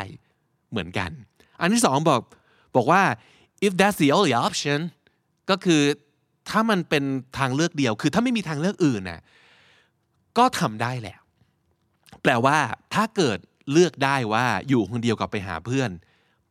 [0.70, 1.10] เหมือนกัน
[1.60, 2.20] อันที่สองบอก
[2.76, 3.02] บอกว่า
[3.66, 4.80] if that's the only option
[5.50, 5.82] ก็คือ
[6.50, 7.04] ถ้ามันเป็น
[7.38, 9.20] ทางเลือกเดียว คือถ้าไม่มีทางเลือกอื่นน่ะ
[10.38, 11.16] ก็ทำได้แหละ
[12.22, 12.58] แปลว่า
[12.94, 13.38] ถ้าเกิด
[13.72, 15.90] เลือกได้ว่าอยู่คนเดียวกับไปหาเพื่อน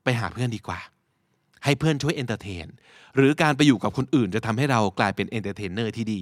[0.04, 0.80] ไปหาเพื่อนดีกว่า
[1.64, 2.68] ให้เพื่อนช่วย entertain
[3.16, 6.22] หรือการไปอยู่กับคนอื่นจะทำให้เรากลายเป็น entertainer ที่ดี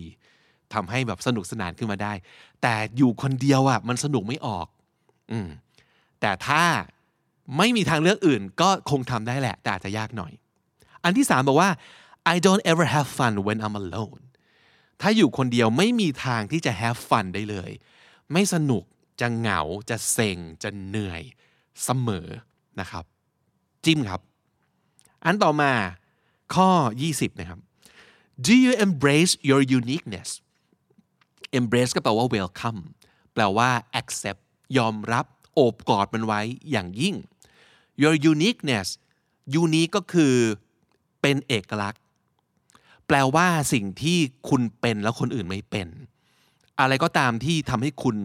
[0.73, 2.13] ทำให้แบบสนุกสนานขึ้นมาได้
[2.61, 4.67] แต่อยู่คนเดียวอะมันสนุกไม่ออก
[5.31, 5.47] อืม
[6.21, 6.63] แต่ถ้า
[7.57, 10.33] ไม่มีทางเลือกอื่น ก็คงทำได้แหละ แต่อาจจะยากหน่อย
[11.03, 11.69] อันที่สามบอกว่า
[12.33, 14.23] I don't ever have fun when I'm alone
[15.01, 17.71] ถ้าอยู่คนเดียวไม่มีทางที่จะ have fun ได้เลย
[18.33, 18.83] ไม่สนุก
[19.21, 21.21] จะเหงาจะเซ็งจะเหนื่อย
[21.83, 22.27] เสมอ
[22.79, 23.03] นะครับ
[23.85, 24.21] จิ้มครับ
[25.25, 25.71] อันต่อมา
[26.55, 26.69] ข้อ
[27.05, 27.59] 20 นะครับ
[28.45, 30.29] Do you embrace your uniqueness
[31.59, 32.81] embrace ก็แปลว่า welcome
[33.33, 34.41] แปลว่า accept
[34.77, 37.15] ยอมรับโอบกอดมันไว้อย่างยิ่ง
[38.01, 38.87] your uniqueness
[39.63, 40.33] unique ก็คือ
[41.21, 42.01] เป็นเอกลักษณ์
[43.07, 44.17] แปลว่าสิ่งที่
[44.49, 45.87] คุณเป็นแล้วคนอื่นไม่เป็น
[46.79, 48.17] อะไรก็ตามที่ทำให้คุณ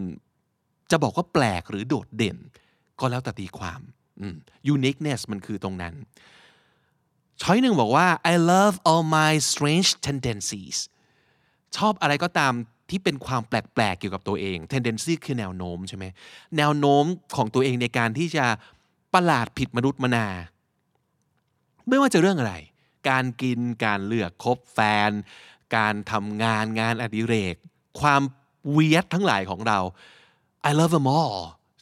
[0.91, 2.37] จะบอกว่าแปลกหรือโดดเด่น
[2.99, 3.81] ก็แล้วแต่ตีความ
[4.73, 5.93] uniqueness มันคือตรงนั้น
[7.43, 10.77] ช้อยหนึ่งบอกว่า I love all my strange tendencies
[11.77, 12.53] ชอบอะไรก็ตาม
[12.89, 16.05] ที่เป็นความแปลกๆเกี่ยวกับตัวเอง tendency คือแนวโน้มใช่ไหม
[16.57, 18.45] แนวโน้มของตัวเองในการที่จะ
[19.13, 20.27] ประหลาดผิดมนุษย์มนา
[21.87, 22.55] ไม่ว่าจะเรื่องอะไร
[23.09, 24.79] การกินการเลือกคบแฟ
[25.09, 25.11] น
[25.75, 27.55] การทำงานงานอดิเรก
[28.01, 28.21] ความ
[28.71, 29.79] เวียดทั้งหลายของเรา
[30.69, 31.39] I love them all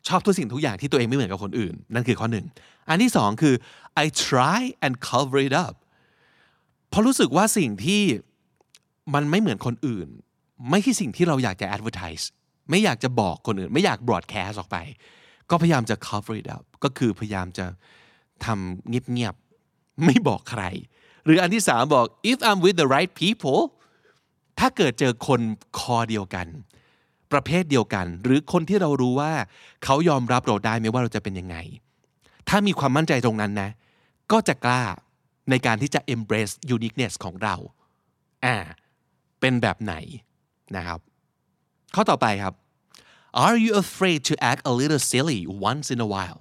[0.08, 2.46] ชอบทุกสิ่งทุกอย่างที่ตัวเองไม่เหมือนกับคนอื่น นั่นคือข้อหนึ่ง
[2.90, 3.56] อันที่สองคือ
[4.04, 5.76] I try and cover it up
[6.90, 8.04] เพราะรู้สึกว่าสิ่งที่
[9.14, 10.08] มันไม่เหมือนคนอื่น
[10.70, 12.26] ไม่ใช่สิ่งที่เราอยากจะ advertise
[12.70, 14.78] ไม่อยากจะบอกคนอื่น ไม่อยาก broadcast ออกไป
[15.50, 17.66] ก็พยายามจะ cover it up ก็คือพยายามจะ
[18.46, 20.64] ทำเงียบๆ ไม่บอกใคร
[21.26, 23.62] หรืออันที่สามบอก if I'm with the right people
[24.60, 25.42] ถ้าเกิดเจอคน
[25.80, 26.48] คอเดียวกัน
[27.32, 29.32] ประเภทเดียวกัน หรือคนที่เรารู้ว่า
[29.84, 31.58] เขายอมรับเราได้ไม่ว่าเราจะเป็นยังไง
[32.50, 33.70] ถ้ามีความมั่นใจตรงนั้นนะ
[34.32, 34.84] ก็จะกล้า
[35.50, 37.56] ในการที่จะ embrace uniqueness ของเรา
[38.46, 38.56] อ่า
[39.40, 39.94] เป็นแบบไหน
[40.76, 41.00] นะครับ
[41.96, 42.54] ข้อต่อไปครับ
[43.44, 46.40] Are you afraid to act a little silly once in a while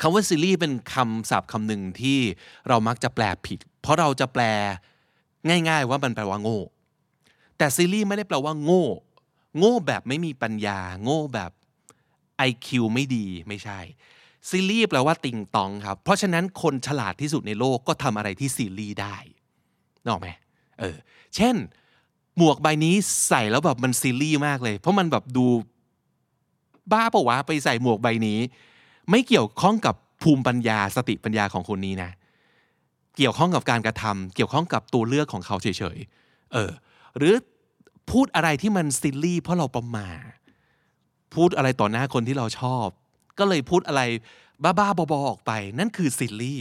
[0.00, 2.18] คำว่า silly เป็นคำศัพท์คำหนึ่งที่
[2.68, 4.42] เรามักจะแปลผิด เพราะเราจะแปล
[5.68, 6.60] ง่าย ๆ ว่ามันแปลว่าโง่
[7.58, 8.84] แต่ silly ไม่ได้แปลว่าโง่
[9.58, 11.50] โง่แบบไม่มีปัญญา โง่แบบ
[12.48, 13.80] IQ ไม่ดีไม่ใช่
[14.50, 19.16] ซิลลี่แปลว่าติงตองครับ เพราะฉะนั้นคนฉลาดที่สุดในโลกก็ทำอะไรที่ซิลลี่ได้
[20.04, 20.28] นออกไหม
[20.80, 20.96] เออ
[21.36, 21.54] เช่น
[22.36, 22.94] หมวกใบนี้
[23.28, 25.46] ใส่แล้วแบบมันซิลลี่มากเลย เพราะมันแบบดู
[26.92, 28.38] บ้าปะวะไปใส่หมวกใบนี้
[29.10, 32.10] ไม่เกี่ยวข้องกับภูมิปัญญาสติปัญญาของคนนี้นะ
[33.16, 36.70] เกี่ยวข้องกับการกระทำเกี่ยวข้องกับตัวเลือกของเขาเฉยๆ เออ
[37.18, 37.34] หรือ
[38.10, 40.08] พูดอะไรที่มันซิลลี่เพราะเราประมา
[41.34, 42.86] พูดอะไรต่อหน้าคนที่เราชอบ
[43.38, 44.02] ก็เลยพูดอะไร
[44.62, 46.60] บ้าๆบอๆออกไป นั่นคือซิลลี่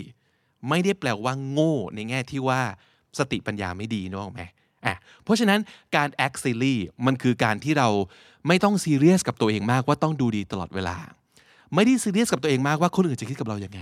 [0.69, 2.62] ไม่ได้แปลว่าโง่ ในแง่ที่ว่า
[3.19, 4.41] สติปัญญาไม่ดีนึกออกไหม
[4.86, 5.59] อะเพราะฉะนั้น
[5.95, 7.89] การ act silly มันคือการที่เรา
[8.47, 10.97] ไม่ต้องซีเรียสกับตัวเองมากว่าต้องดูดีตลอดเวลา
[11.75, 13.81] ไม่ได้ซีเรียสกับตัวเองมากว่าคนอื่นจะคิดกับเราอย่างไง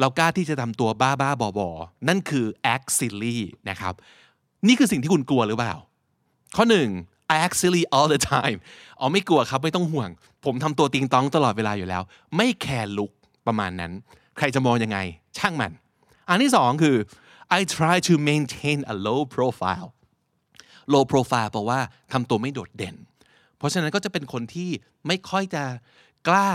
[0.00, 1.68] เรากล้าที่จะทำตัวบ้าบ้าบอบอ
[2.08, 3.36] นั่นคือ act silly
[3.70, 3.94] นะครับ
[4.66, 5.74] นี่คือสิ่งที่คุณกลัวหรือเปล่า
[6.56, 6.88] ข้อหนึ่ง
[7.34, 8.58] I act silly all the time
[9.00, 10.10] อ๋อไม่กลัวครับไม่ต้องห่วง
[10.44, 12.02] ผมทำตัวติงตองตลอดเวลาอยู่แล้ว
[12.36, 13.12] ไม่แคร์ลุก
[13.46, 13.92] ประมาณนั้น
[14.36, 14.98] ใครจะมองยังไง
[15.38, 15.72] ช่างมัน
[16.28, 16.96] อันที่สองคือ
[17.58, 19.88] I try to maintain a low profile
[20.92, 21.80] low profile แปลว่า
[22.12, 22.96] ทำตัวไม่โดดเด่น
[23.56, 24.70] เพราะฉะนั้นก็จะเป็นคนที่
[25.06, 25.64] ไม่ค่อยจะ
[26.28, 26.50] กล้า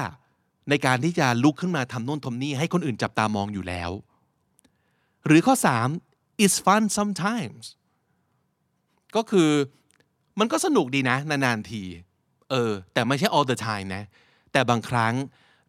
[0.69, 3.91] ในการที่จะลุกขึ้นมาทำโน่นทำนี่ให้คนอื่นจับตามองอยู่แล้ว
[5.25, 5.55] หรือข้อ
[5.99, 7.63] 3 is fun sometimes
[9.15, 9.49] ก็คือ
[10.39, 11.83] มันก็สนุกดีนะ นานๆที
[12.53, 14.03] เออ แต่ไม่ใช่ all the time นะ
[14.51, 15.13] แต่บางครั้ง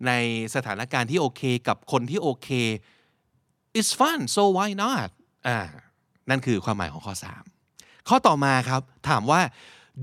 [0.06, 0.12] ใน
[0.54, 2.48] สถานการณ์ที่โอเคกับคนที่โอเค
[3.78, 5.08] it's fun so why not
[5.46, 5.58] อ่า
[6.30, 7.14] นั่นคือความหมายของข้อ
[7.60, 9.40] 3 ข้อต่อมาครับ ถามว่า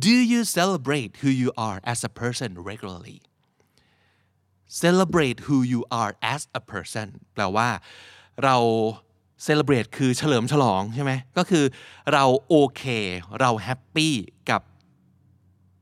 [0.06, 3.20] do you celebrate who you are as a person regularly
[4.84, 7.70] celebrate who you are as a person แปลว่า
[8.44, 8.58] เรา
[9.48, 11.66] celebrate คือเฉลิมฉลองใช่ไหม ก็คือ
[12.14, 12.84] เราโอเค
[13.40, 14.16] เราแฮปปี้
[14.50, 14.62] กับ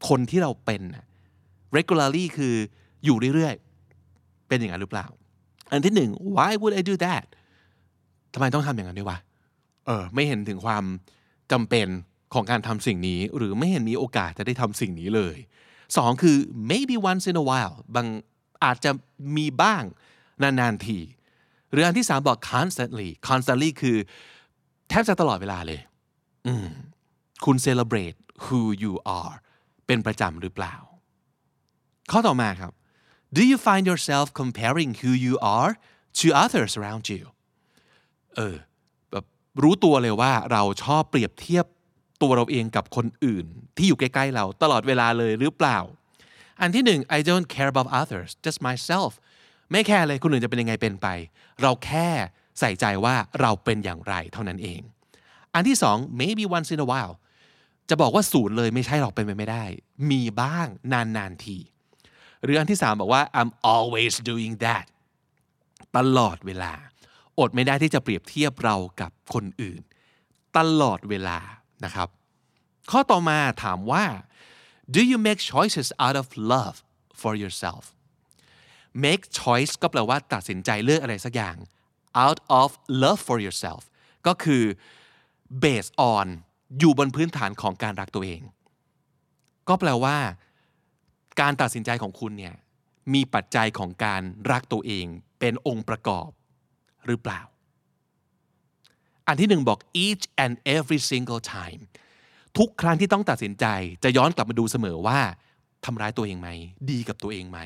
[0.07, 0.81] คนที่เราเป็น
[1.75, 2.55] regularly คือ
[3.05, 5.07] อยู่เรื่อยๆ เป็นอย่างนั้นหรือเปล่า
[5.71, 7.25] อันที่หนึ่ง why would I do that
[8.33, 9.17] ทำไมต้องทำอย่างนั้นด้วยวะ
[9.85, 10.83] เออ ไม่เห็นถึงความ
[11.51, 11.87] จำเป็น
[12.33, 15.37] ของการทำสิ่งนี้ หรือไม่เห็นมีโอกาสจะได้ทำสิ่งนี้เลย
[15.97, 16.37] สองคือ
[16.71, 18.07] maybe once in a while บาง
[18.63, 18.91] อาจจะ
[19.37, 19.83] มีบ้าง
[20.41, 20.99] นานๆที
[21.71, 23.97] หรืออันที่สามบอก constantly constantly คือ
[24.89, 25.79] แทบจะตลอดเวลาเลย
[26.47, 26.67] อืม
[27.45, 29.35] คุณ celebrate who you are
[29.89, 30.75] เป็นประจำหรือเปล่า
[32.11, 32.71] ข้อต่อมาครับ
[33.37, 35.71] do you find yourself comparing who you are
[36.19, 37.23] to others around you
[38.35, 38.55] เออ
[39.11, 39.25] แบบ
[39.63, 41.65] รู้ตัวเลยว่าเราชอบเปรียบเทียบ
[42.21, 43.45] ตัวเราเองกับคนอื่น
[43.77, 45.79] ที่อยู่ใกล้ๆเราตลอดเวลาเลยหรือเปล่า
[46.61, 49.11] อันที่หนึ่ง I don't care about others just myself
[49.71, 51.07] ไม่แค่เลยคนอื่นจะเป็นยังไงเป็นไป
[51.61, 52.09] เราแค่
[52.59, 54.81] ใส่ใจว่าเราเป็นอย่างไรเท่านั้นเอง
[55.53, 57.13] อันที่สอง maybe once in a while
[57.89, 59.63] จะบอกว่าศูนย์เลยไม่ใช่หรอกเป็นไปไม่ได้
[60.11, 61.57] มีบ้างนานๆที
[62.43, 64.85] หรืออันที่สามบอกว่า I'm always doing that
[65.97, 66.73] ตลอดเวลา
[67.39, 69.81] อดไม่ได้ที่จะเปรียบเทียบเรากับคนอื่น
[70.57, 71.37] ตลอดเวลา
[71.83, 72.07] นะครับ
[72.91, 74.05] ข้อต่อมาถามว่า
[74.95, 76.77] do you make choices out of love
[77.21, 77.83] for yourself
[79.05, 81.57] make choice ก็แปลว่าตัดสินใจเลือกอะไรสักอย่าง
[82.25, 82.69] out of
[83.03, 83.81] love for yourself
[84.27, 84.63] ก็คือ
[85.65, 86.27] based on
[86.77, 88.41] อยู่บนพื้นฐานของการรักตัวเอง
[89.67, 90.17] ก็แปลว่า
[91.41, 92.55] การตัดสินใจของคุณเนี่ย
[93.13, 95.05] มีปัจจัยของการรักตัวเอง
[95.39, 96.29] เป็นองค์ประกอบ
[97.07, 97.41] หรือเปล่า
[99.27, 101.81] อันที่หนึ่งบอก each and every single time
[102.57, 103.65] ทุกครั้งที่ต้องตัดสินใจ
[104.03, 105.19] จะย้อนกลับมาดูเสมอว่า
[105.85, 106.49] ทำร้ายตัวเองไหม
[106.91, 107.59] ดีกับตัวเองไหม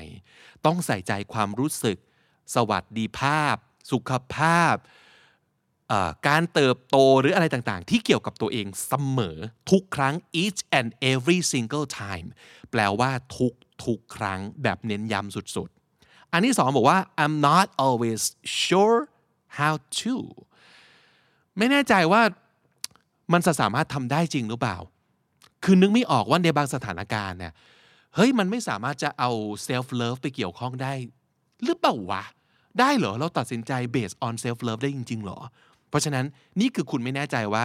[0.66, 1.98] ต้องใส่ใจความรู้สึก
[2.54, 3.56] สวัสดีภาพ
[3.92, 4.74] สุขภาพ
[6.28, 9.38] การเติบโตหรืออะไรต่างๆ ที่เกี่ยวกับตัวเองเสมอ
[9.70, 12.28] ทุกครั้ง each and every single time
[12.70, 13.52] แปลว่าทุก
[13.84, 18.22] ทุกครั้งแบบเน้นย้ำสุดๆ อันที่สองบอกว่า I'm not always
[18.62, 18.98] sure
[19.58, 20.16] how to
[21.58, 22.22] ไม่แน่ใจว่า
[23.32, 24.76] มันจะสามารถทำได้จริงหรือเปล่า
[25.64, 27.52] คือนึกไม่ออกว่าในบางสถานการณ์เนี่ย
[28.14, 29.30] เฮ้ยมันไม่สามารถจะเอา
[29.68, 30.92] self love ไปเกี่ยวข้องได้
[31.64, 32.24] หรือเปล่าวะ
[32.80, 35.38] ได้เหรอ เราตัดสินใจ based on self love ได้จริงๆเหรอ
[35.94, 36.26] เพราะฉะนั้น
[36.60, 37.64] นี่คือคุณไม่แน่ใจว่า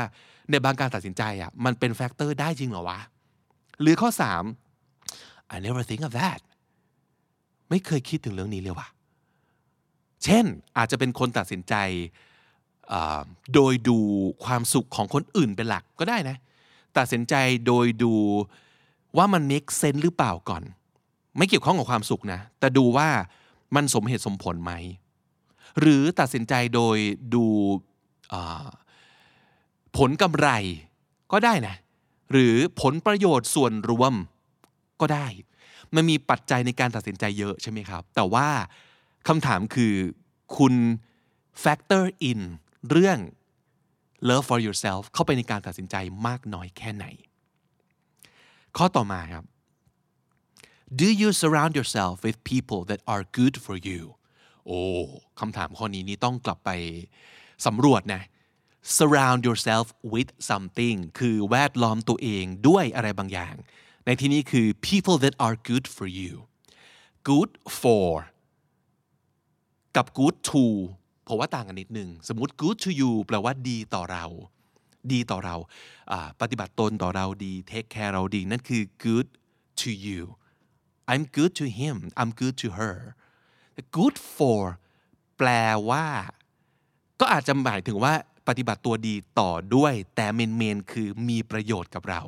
[0.49, 2.99] ในบางการตัดสินใจอะมันเป็นแฟกเตอร์ได้จริงเหรอวะ
[3.81, 4.09] หรือข้อ
[4.81, 6.39] 3 I never think of that
[7.69, 8.87] ไม่เคยคิดถึงเรื่องนี้เลยว่ะ
[10.23, 10.45] เช่น
[10.77, 11.75] อาจจะเป็นคนตัดสินใจ
[13.53, 13.97] โดยดู
[14.45, 16.37] ความสุขของคนอื่นเป็นหลักก็ได้นะ
[16.97, 17.35] ตัดสินใจ
[17.67, 18.13] โดยดู
[19.17, 20.63] ว่ามัน make sense หรือเปล่าก่อน
[21.37, 23.09] ไม่เกี่ยวข้องกับความสุขนะ แต่ดูว่า
[23.75, 24.73] มันสมเหตุสมผลไหม
[25.79, 26.97] หรือตัดสินใจโดย
[27.35, 27.45] ดู
[29.97, 30.49] ผลกำไร
[31.31, 31.75] ก็ได้นะ
[32.31, 34.13] หรือผลประโยชน์ส่วนรวม
[35.01, 35.27] ก็ได้
[35.95, 38.47] มันมีปัจจัยในการตัดสินใจเยอะใช่ไหมครับ แต่ว่า
[39.27, 39.93] คำถามคือ
[40.57, 40.73] คุณ
[41.63, 42.41] factor in
[42.89, 43.19] เรื่อง
[44.27, 45.95] love for yourself เข้าไปในการตัดสินใจ
[46.27, 47.05] มากน้อยแค่ไหน
[48.77, 49.43] ข้อต่อมาครับ
[51.01, 54.01] do you surround yourself with people that are good for you
[54.65, 54.79] โอ้
[55.39, 56.69] คำถามข้อนี้นี่ต้องกลับไป
[57.65, 58.24] สำรวจนะ
[58.98, 63.56] surround yourself with something คือแวดล้อมตัวเองด้วยอะไรบางอย่าง
[64.06, 66.34] ในที่นี้คือ people that are good for you
[67.30, 68.10] good for
[69.95, 70.65] กับ good to
[71.28, 74.26] ผมว่าต่างกันนิดนึง สมมติ good to you แปลว่าดีต่อเรา
[75.13, 75.56] ดีต่อเรา
[76.41, 79.28] ปฏิบัติตนต่อเราดี take care เราดี นั่นคือ good
[79.82, 80.22] to you
[81.12, 82.95] I'm good to him I'm good to her
[83.98, 84.62] good for
[85.38, 85.50] แปล
[85.89, 86.06] ว่า
[87.19, 88.13] ก็อาจจะหมายถึงว่า
[88.47, 92.21] ปฏิบัติตัวดีต่อด้วย แต่เมนเมนคือมีประโยชน์กับเรา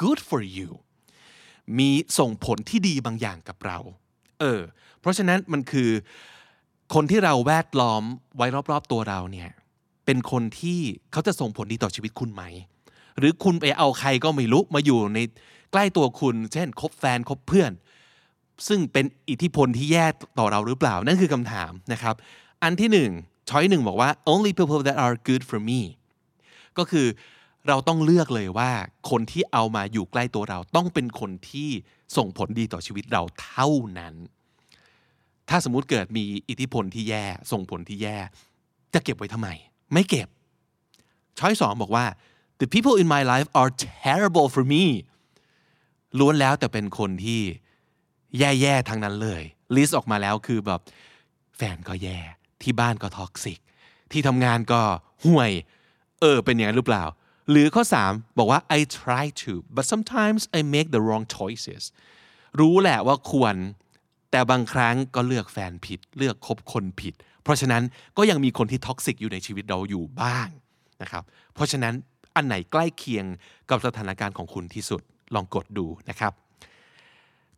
[0.00, 0.70] good for you
[1.78, 3.78] มีส่งผลที่ดีบางอย่างกับเรา
[4.40, 4.60] เออ
[5.00, 5.90] เพราะฉะนั้นมันคือ
[6.94, 8.02] คนที่เราแวดล้อม
[8.36, 9.50] ไว้รอบๆตัวเราเนี่ย
[10.06, 10.80] เป็นคนที่
[11.12, 12.42] เขาจะส่งผลดีต่อชีวิตคุณไหม
[13.18, 15.18] หรือคุณไปเอาใครก็ไม่รู้มาอยู่ใน
[15.72, 17.72] ใกล้ตัวคุณ เช่นคบแฟนคบเพื่อน
[18.68, 20.06] ซึ่งเป็นอิทธิพลที่แย่
[20.38, 22.14] ต่อเราหรือเปล่า นั่นคือคำถามนะครับ
[22.62, 23.10] อันที่หนึ่ง
[23.48, 25.80] ช้อยหนึ่งบอกว่า only people that are good for me
[26.78, 27.06] ก็คือ
[27.68, 28.70] เราต้องเลือกเลยว่า
[29.10, 31.70] คนที่เอามาอยู่ใกล้ตัวเราต้องเป็นคนที่
[32.16, 34.14] ส่งผลดีต่อชีวิตเราเท่านั้น
[35.48, 38.16] ถ้าสมมุติเกิดมีอิทธิพลที่แย่ส่งผลที่แย่
[38.94, 39.48] จะเก็บไว้ทำไม
[39.92, 40.28] ไม่เก็บ
[41.38, 42.06] choice สองบอกว่า
[42.60, 43.70] the people in my life are
[44.04, 44.84] terrible for me
[46.18, 47.40] ล้วนแล้วแต่เป็นคนที่
[48.38, 49.42] แย่ๆทั้งนั้นเลย
[49.76, 50.80] list ออกมาแล้วคือแบบ
[51.56, 52.18] แฟนก็แย่
[52.64, 53.58] ที่บ้านก็ toxic
[54.12, 54.82] ที่ทำงานก็
[55.24, 55.52] ห่วย
[56.20, 57.04] เออ เป็นอย่างนั้นหรือเปล่า
[57.50, 61.82] หรือข้อ 3 บอกว่า I try to but sometimes I make the wrong choices
[62.60, 63.56] รู้แหละว่าควร
[64.30, 67.82] แต่บางครั้งก็เลือกแฟนผิด เลือกคบคนผิด เพราะฉะนั้น
[68.16, 70.48] ก็ยังมีคนที่ toxic อยู่ในชีวิตเราอยู่บ้าง
[71.02, 71.24] นะครับ
[71.54, 71.94] เพราะฉะนั้น
[72.36, 73.24] อันไหนใกล้เคียง
[73.70, 75.02] กับสถานการณ์ของคุณที่สุด
[75.34, 76.32] ลองกดดูนะครับ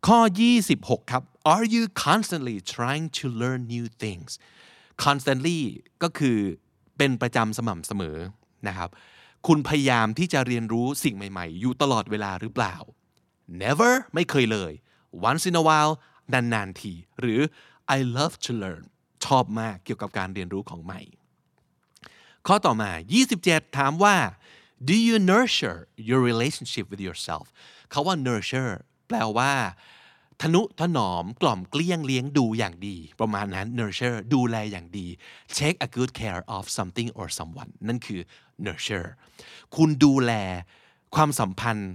[0.07, 0.19] ข้อ
[0.65, 4.31] 26 ครับ Are you constantly trying to learn new things
[5.03, 5.61] constantly
[6.03, 6.37] ก็คือ
[6.97, 8.17] เป็นประจำสม่ำเสมอ
[8.67, 8.89] นะครับ
[9.47, 12.75] คุณพยายามที่จะเรียนรู้สิ่งใหม่ๆ อยู่ตลอดเวลาหรือเปล่า
[13.61, 14.71] never ไม่เคยเลย
[15.29, 15.93] once in a while
[16.33, 17.41] นานๆที หรือ
[17.95, 18.83] I love to learn
[19.25, 21.01] ชอบมากเกี่ยวกับการเรียนรู้ของใหม่
[22.47, 22.91] ข้อต่อมา
[23.33, 24.15] 27 ถามว่า
[24.89, 25.79] do you nurture
[26.09, 27.45] your relationship with yourself
[27.91, 28.73] เขาว่า nurture
[29.07, 29.53] แปลว่า
[30.41, 35.07] ทนุถนอมกล่อมเกลี้ยงเลี้ยงดูอย่างดี ประมาณนั้น nurture ดูแลอย่างดี
[35.57, 38.21] take a good care of something or someone นั่นคือ
[38.65, 39.09] nurture
[39.75, 40.31] คุณดูแล
[41.15, 41.91] ความสัมพันธ์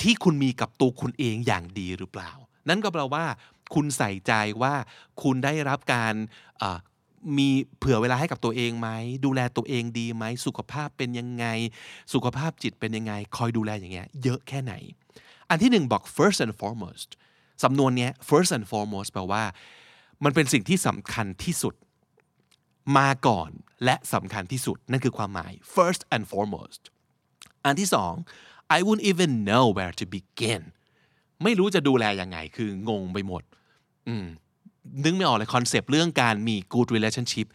[0.00, 2.30] ที่คุณมีกับตัวคุณเองอย่างดีหรือเปล่า
[2.68, 3.24] นั่นก็แปลว่า
[3.74, 4.74] คุณใส่ใจว่า
[5.22, 6.14] คุณได้รับการ
[7.38, 8.88] มีเผื่อเวลาให้กับตัวเองไหม
[9.24, 11.46] ดูแลตัวเองดีไหม สุขภาพเป็นยังไง
[12.12, 14.74] สุขภาพจิตเป็นยังไง คอยดูแลอย่างเงี้ยเยอะแค่ไหน
[15.48, 17.08] อันที่หนึ่งบอก first and foremost
[17.62, 19.44] สำนวนนี้ first and foremost แปลว่า
[20.24, 21.74] มันเป็นสิ่งที่สำคัญที่สุด
[22.98, 23.50] มาก่อน
[23.84, 26.80] และสำคัญที่สุด นั่นคือความหมาย first and foremost
[27.64, 28.14] อันที่สอง
[28.76, 30.62] I wouldn't even know where to begin
[31.42, 33.42] ไม่รู้จะดูแลยังไง คืองงไปหมด
[34.08, 34.26] อืม
[35.04, 37.46] นึกไม่ออกเลยคอนเซปต์เรื่องการมี good relationship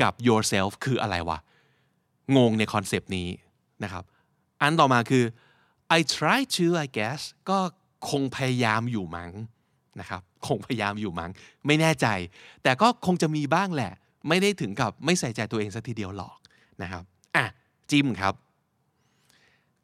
[0.00, 1.38] กับ yourself คืออะไรวะ
[2.36, 3.28] งงในคอนเซปต์นี้
[3.84, 4.04] นะครับ
[4.60, 5.24] อันต่อมาคือ
[5.96, 7.20] I try to I guess
[7.50, 7.58] ก็
[8.08, 9.30] คงพยายามอยู่มั้ง
[10.00, 11.30] นะครับคงพยายามอยู่มั้ง
[11.66, 12.06] ไม่แน่ใจ
[12.62, 13.92] แต่ก็คงจะมีบ้างแหละ
[14.28, 16.36] ไม่ได้ถึงกับไม่ใส่ใจตัวเองสักทีเดียวหรอก
[16.82, 17.02] นะครับ
[17.36, 17.44] อะ
[17.90, 18.34] จิมครับ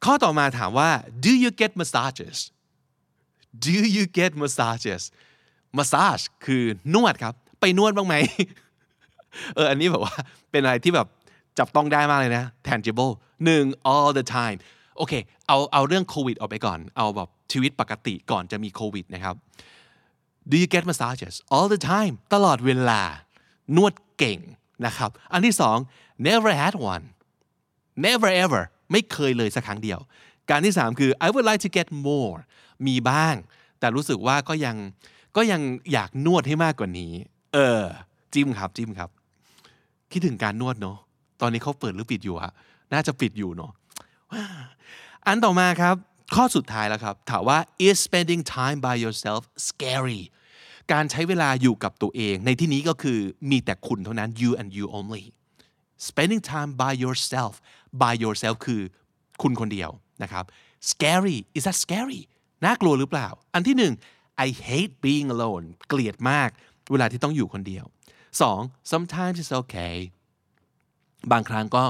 [0.05, 0.91] ข้อต่อมาถามว่า
[1.25, 2.39] do you get massages
[3.67, 5.03] do you get massages
[5.79, 8.15] massage คือนวดครับ ไปนวดบ้างไหม
[9.55, 10.15] เอออันนี้แบบว่า
[10.51, 11.07] เป็นอะไรที่แบบ
[11.59, 13.13] จับต้องได้มากเลยนะ tangible
[13.45, 14.59] หนึ่ง all the time
[14.97, 15.15] โอเค
[15.49, 19.35] เอาเอาเรื่องโควิดออกไปก่อน เอาแบบชีวิตปกติก่อนจะมีโควิดนะครับ
[20.51, 23.03] Do you get massages all the time ตลอดเวลา
[23.77, 24.39] นวดเก่ง
[24.87, 25.79] นะครับ อันที่สอง
[26.29, 27.05] never had one
[28.07, 29.99] never ever ไม่เคยเลยสักครั้งเดียว
[30.51, 32.39] การที่สามคือ I would like to get more
[32.87, 33.35] มีบ้าง
[33.79, 34.77] แต่รู้สึกว่าก็ยัง
[35.37, 35.61] ก็ยัง
[35.93, 37.13] อยากนวดให้มากกว่านี้
[37.55, 37.83] เออ
[38.35, 39.11] จิ้มครับจิ้มครับ
[40.13, 40.99] คิดถึงการนวดเนาะ
[41.41, 42.53] ตอนนี้เขาเปิดหรือปิดอยู่อะ
[42.93, 43.73] น่าจะปิดอยู่เนาะ
[45.27, 45.97] อันต่อมาครับ
[46.35, 50.23] ข้อสุดท้ายแล้วครับ ถามว่า is spending time by yourself scary
[50.93, 53.19] การใช้เวลาอยู่กับตัวเอง ในที่นี้ก็คือ
[53.51, 55.25] มีแต่คุณเท่านั้น you and you only
[56.09, 57.53] spending time by yourself
[58.03, 58.83] by yourself คือ
[59.43, 59.91] คุณคนเดียว
[60.23, 60.45] นะครับ
[60.91, 62.21] scary is that scary
[62.65, 63.95] น่ากลัวหรือเปล่า อันที่หนึ่ง
[64.47, 66.49] I hate being alone เกลียดมาก
[66.91, 67.85] เวลาที่ต้องอยู่คนเดียว
[68.39, 68.93] 2.
[68.93, 69.97] sometimes it's okay
[71.33, 71.85] บางครั้งก็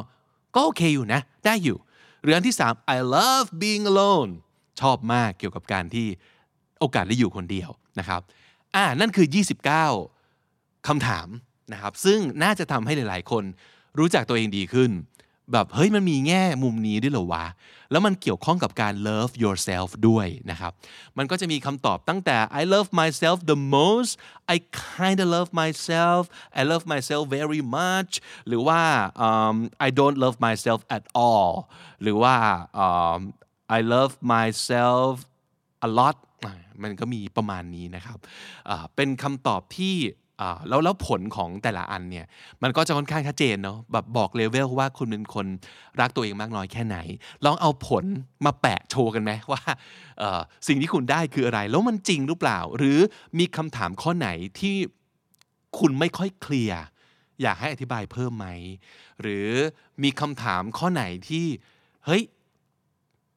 [0.55, 1.79] ก็โอเคอยู่นะ ได้อยู่
[2.27, 4.31] รืออันที่ 3 I love being alone
[4.81, 6.07] ชอบมากเกี่ยวกับการที่
[6.81, 8.21] โอกาสได้อยู่คนเดียวนะครับ
[8.75, 9.27] อ่านั่นคือ
[10.07, 11.29] 29คำถาม
[11.73, 13.45] นะครับซึ่งน่าจะทำให้หลาย ๆ คน
[13.99, 14.91] รู้จักตัวเองดีขึ้น
[15.53, 17.47] แบบเฮ้ยมันมีแง่มุมนี้ด้วยเหรอวะ
[17.91, 20.73] แล้วมันเกี่ยวข้องกับการ love yourself ด้วยนะครับ
[21.19, 24.13] มันก็จะมีคำตอบตั้งแต่ I love myself the most
[24.55, 24.57] I
[24.91, 26.23] kind of love myself
[26.61, 28.13] I love myself very much
[28.49, 28.81] หรือว่า
[29.27, 29.57] um,
[29.87, 31.53] I don't love myself at all
[32.03, 32.37] หรือว่า
[32.85, 33.19] um,
[33.79, 35.11] I love myself
[35.87, 36.17] a lot
[36.83, 38.19] มันก็มีประมาณนี้นะครับ
[38.97, 39.97] เป็นคำตอบที่
[40.69, 42.27] แล้วแล้วผลของแต่ละอันเนี่ย
[42.63, 45.47] มันก็จะค่อนข้างชัดเจนเนาะแบบบอกเลเวลว่าคุณเป็นคน
[46.01, 46.99] รักตัวเองมากน้อยแค่ไหน
[47.45, 48.05] ลองเอาผล
[48.45, 49.63] มาแปะโชว์กันไหมว่า
[50.69, 52.99] สิ่งที่คุณได้คืออะไร แล้วมันจริงหรือเปล่า หรือ
[53.39, 54.29] มีคำถามข้อไหน
[54.61, 54.77] ที่
[55.79, 56.81] คุณไม่ค่อยเคลียร์
[57.43, 58.47] อยากให้อธิบายเพิ่มไหม
[59.21, 59.49] หรือ
[60.03, 61.47] มีคำถามข้อไหนที่
[62.07, 62.23] เฮ้ย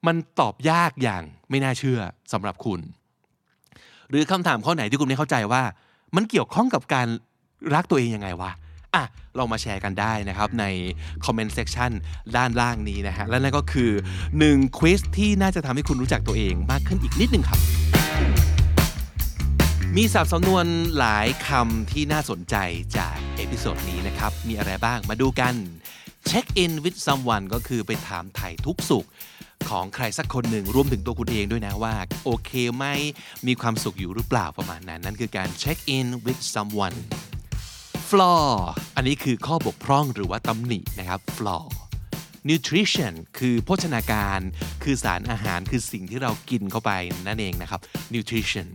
[0.07, 1.99] มันตอบยากอย่างไม่น่าเชื่อ
[2.33, 2.79] สำหรับคุณ
[4.09, 5.63] หรือคำถามข้อไหนที่คุณไม่เข้าใจว่า
[6.15, 7.07] มันเกี่ยวข้องกับการ
[7.73, 8.51] รักตัวเองยังไงวะ
[8.95, 9.03] อะ
[9.35, 10.65] เรามาแชร์กันได้นะครับใน
[11.25, 11.91] คอมเมนต์เซ c ชัน
[12.37, 13.91] ด้านล่างนี้นะฮะ และนั่นก็คือ
[14.35, 17.59] 1ควิสที่น่าจะทำให้คุณรู้จักตัวเองมากขึ้นอีกนิดหนึ่งครับ
[19.95, 20.65] มีศัพท์สำนวน
[20.97, 22.55] หลายคำที่น่าสนใจ
[22.97, 25.53] จาก episode นี้นะครับ มีอะไรบ้างมาดูกัน
[26.29, 29.07] check in with someone ก็คือไปถามไถ่ทุกข์สุข
[29.69, 31.93] ของใครสักคนหนึ่งรวมถึงตัวคุณเองด้วยนะว่า
[32.25, 32.85] โอเคไหม
[33.47, 36.97] มีความสุขอยู่หรือเปล่าประมาณนั้น นั่นคือการ check in with someone
[38.09, 38.47] flaw
[38.95, 41.65] อันนี้คือข้อบกพร่องหรือว่าตำหนินะครับ flaw
[42.49, 44.39] nutrition คือโภชนาการ
[44.83, 46.91] คือสารอาหารคือสิ่งที่เรากินเข้าไป
[47.27, 47.81] นั่นเองนะครับ
[48.13, 48.67] nutrition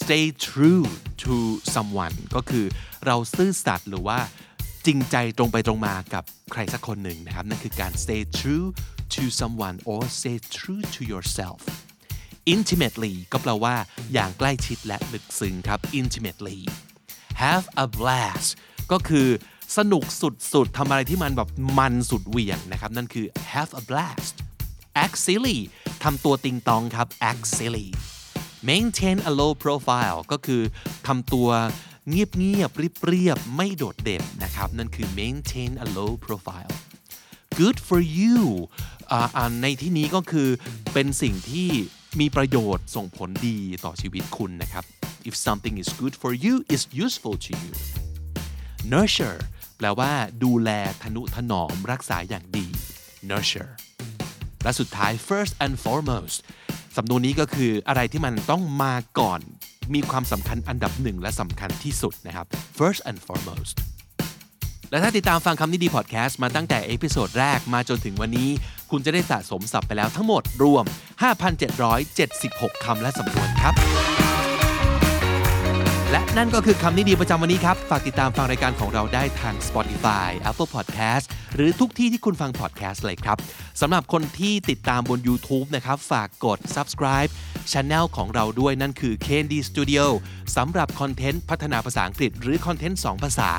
[0.00, 0.86] stay true
[1.22, 1.34] to
[1.74, 2.66] someone ก็คือ
[3.06, 4.18] เราซื่อสัตย์หรือว่า
[4.90, 8.66] จริงใจตรงไปตรงมากับใครสักคนหนึ่งนะครับ นั่นคือการ stay true
[9.14, 11.60] to someone or stay true to yourself
[12.54, 13.74] intimately ก็แปลว่า
[14.12, 16.60] อย่างใกล้ชิดและลึกซึ้งครับ intimately
[17.42, 18.48] have a blast
[18.92, 19.28] ก็คือ
[19.76, 24.34] สนุกสุดๆทำอะไรที่มันแบบมันสุดเหวี่ยงนะครับ นั่นคือ have a blast
[25.04, 25.58] act silly
[26.04, 27.88] ทำตัวติงตองครับ act silly
[28.68, 30.62] maintain a low profile ก็คือ
[31.06, 31.48] ทำตัว
[32.08, 36.74] เงียบเงียบเรียบเรียบไม่โดดเด่นนะครับ นั่นคือ maintain a low profile
[37.58, 38.38] good for you
[39.12, 40.48] อ่าในที่นี้ก็คือ
[40.92, 41.68] เป็นสิ่งที่
[42.20, 44.84] มีประโยชน์ส่งผลดีต่อชีวิตคุณนะครับ
[45.28, 47.72] if something is good for you is useful to you
[48.94, 49.40] nurture
[49.76, 50.12] แปลว่า
[50.44, 50.70] ดูแล
[51.02, 52.66] ทะนุถนอมรักษาอย่างดี
[53.30, 53.72] nurture
[54.62, 56.36] และสุดท้าย first and foremost
[56.96, 59.40] สำนวนนี้ก็คืออะไรที่มันต้องมาก่อน
[59.94, 62.46] มีความสำคัญอันดับหนึ่งและสำคัญที่สุดนะครับ
[62.78, 63.74] first and foremost
[64.90, 68.50] และถ้าติดตามฟังคำนี้ดีพอดแคสต์มาตั้งแต่ episode แรกมาจนถึงวันนี้
[68.90, 70.84] คุณจะได้สะสมศัพท์ไปแล้วทั้งหมดรวม
[72.04, 73.74] 5,776 คำและสำนวนครับ
[76.10, 81.24] และนั่นก็คือคำนี้ดีประจำวันนี้ครับ ฝากติดตามฟังรายการของเราได้ทาง Spotify Apple Podcast
[81.54, 83.38] หรือทุกที่ที่คุณฟัง podcast เลยครับ
[83.80, 87.30] สำหรับคนที่ติดตามบน YouTube นะครับ ฝากกด subscribe
[87.72, 90.04] Channel ของเราด้วยนั่นคือ Candy Studio
[90.56, 93.50] สำหรับคอนเทนต์พัฒนาภาษาอังกฤษ หรือคอนเทนต์ 2 ภาษา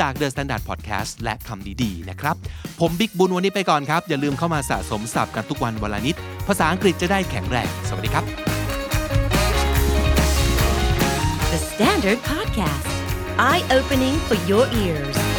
[0.00, 2.36] จาก The Standard Podcast และคำดีๆนะครับ
[2.80, 6.16] ผมบิ๊กบุญวันนี้ไปก่อนครับ อย่าลืมเข้ามาสะสมศัพท์กันทุกวันวันละนิด
[6.48, 8.24] ภาษาอังกฤษจะได้แข็งแรง สวัสดีครับ
[11.52, 12.88] The Standard Podcast,
[13.48, 15.31] eye opening for your ears.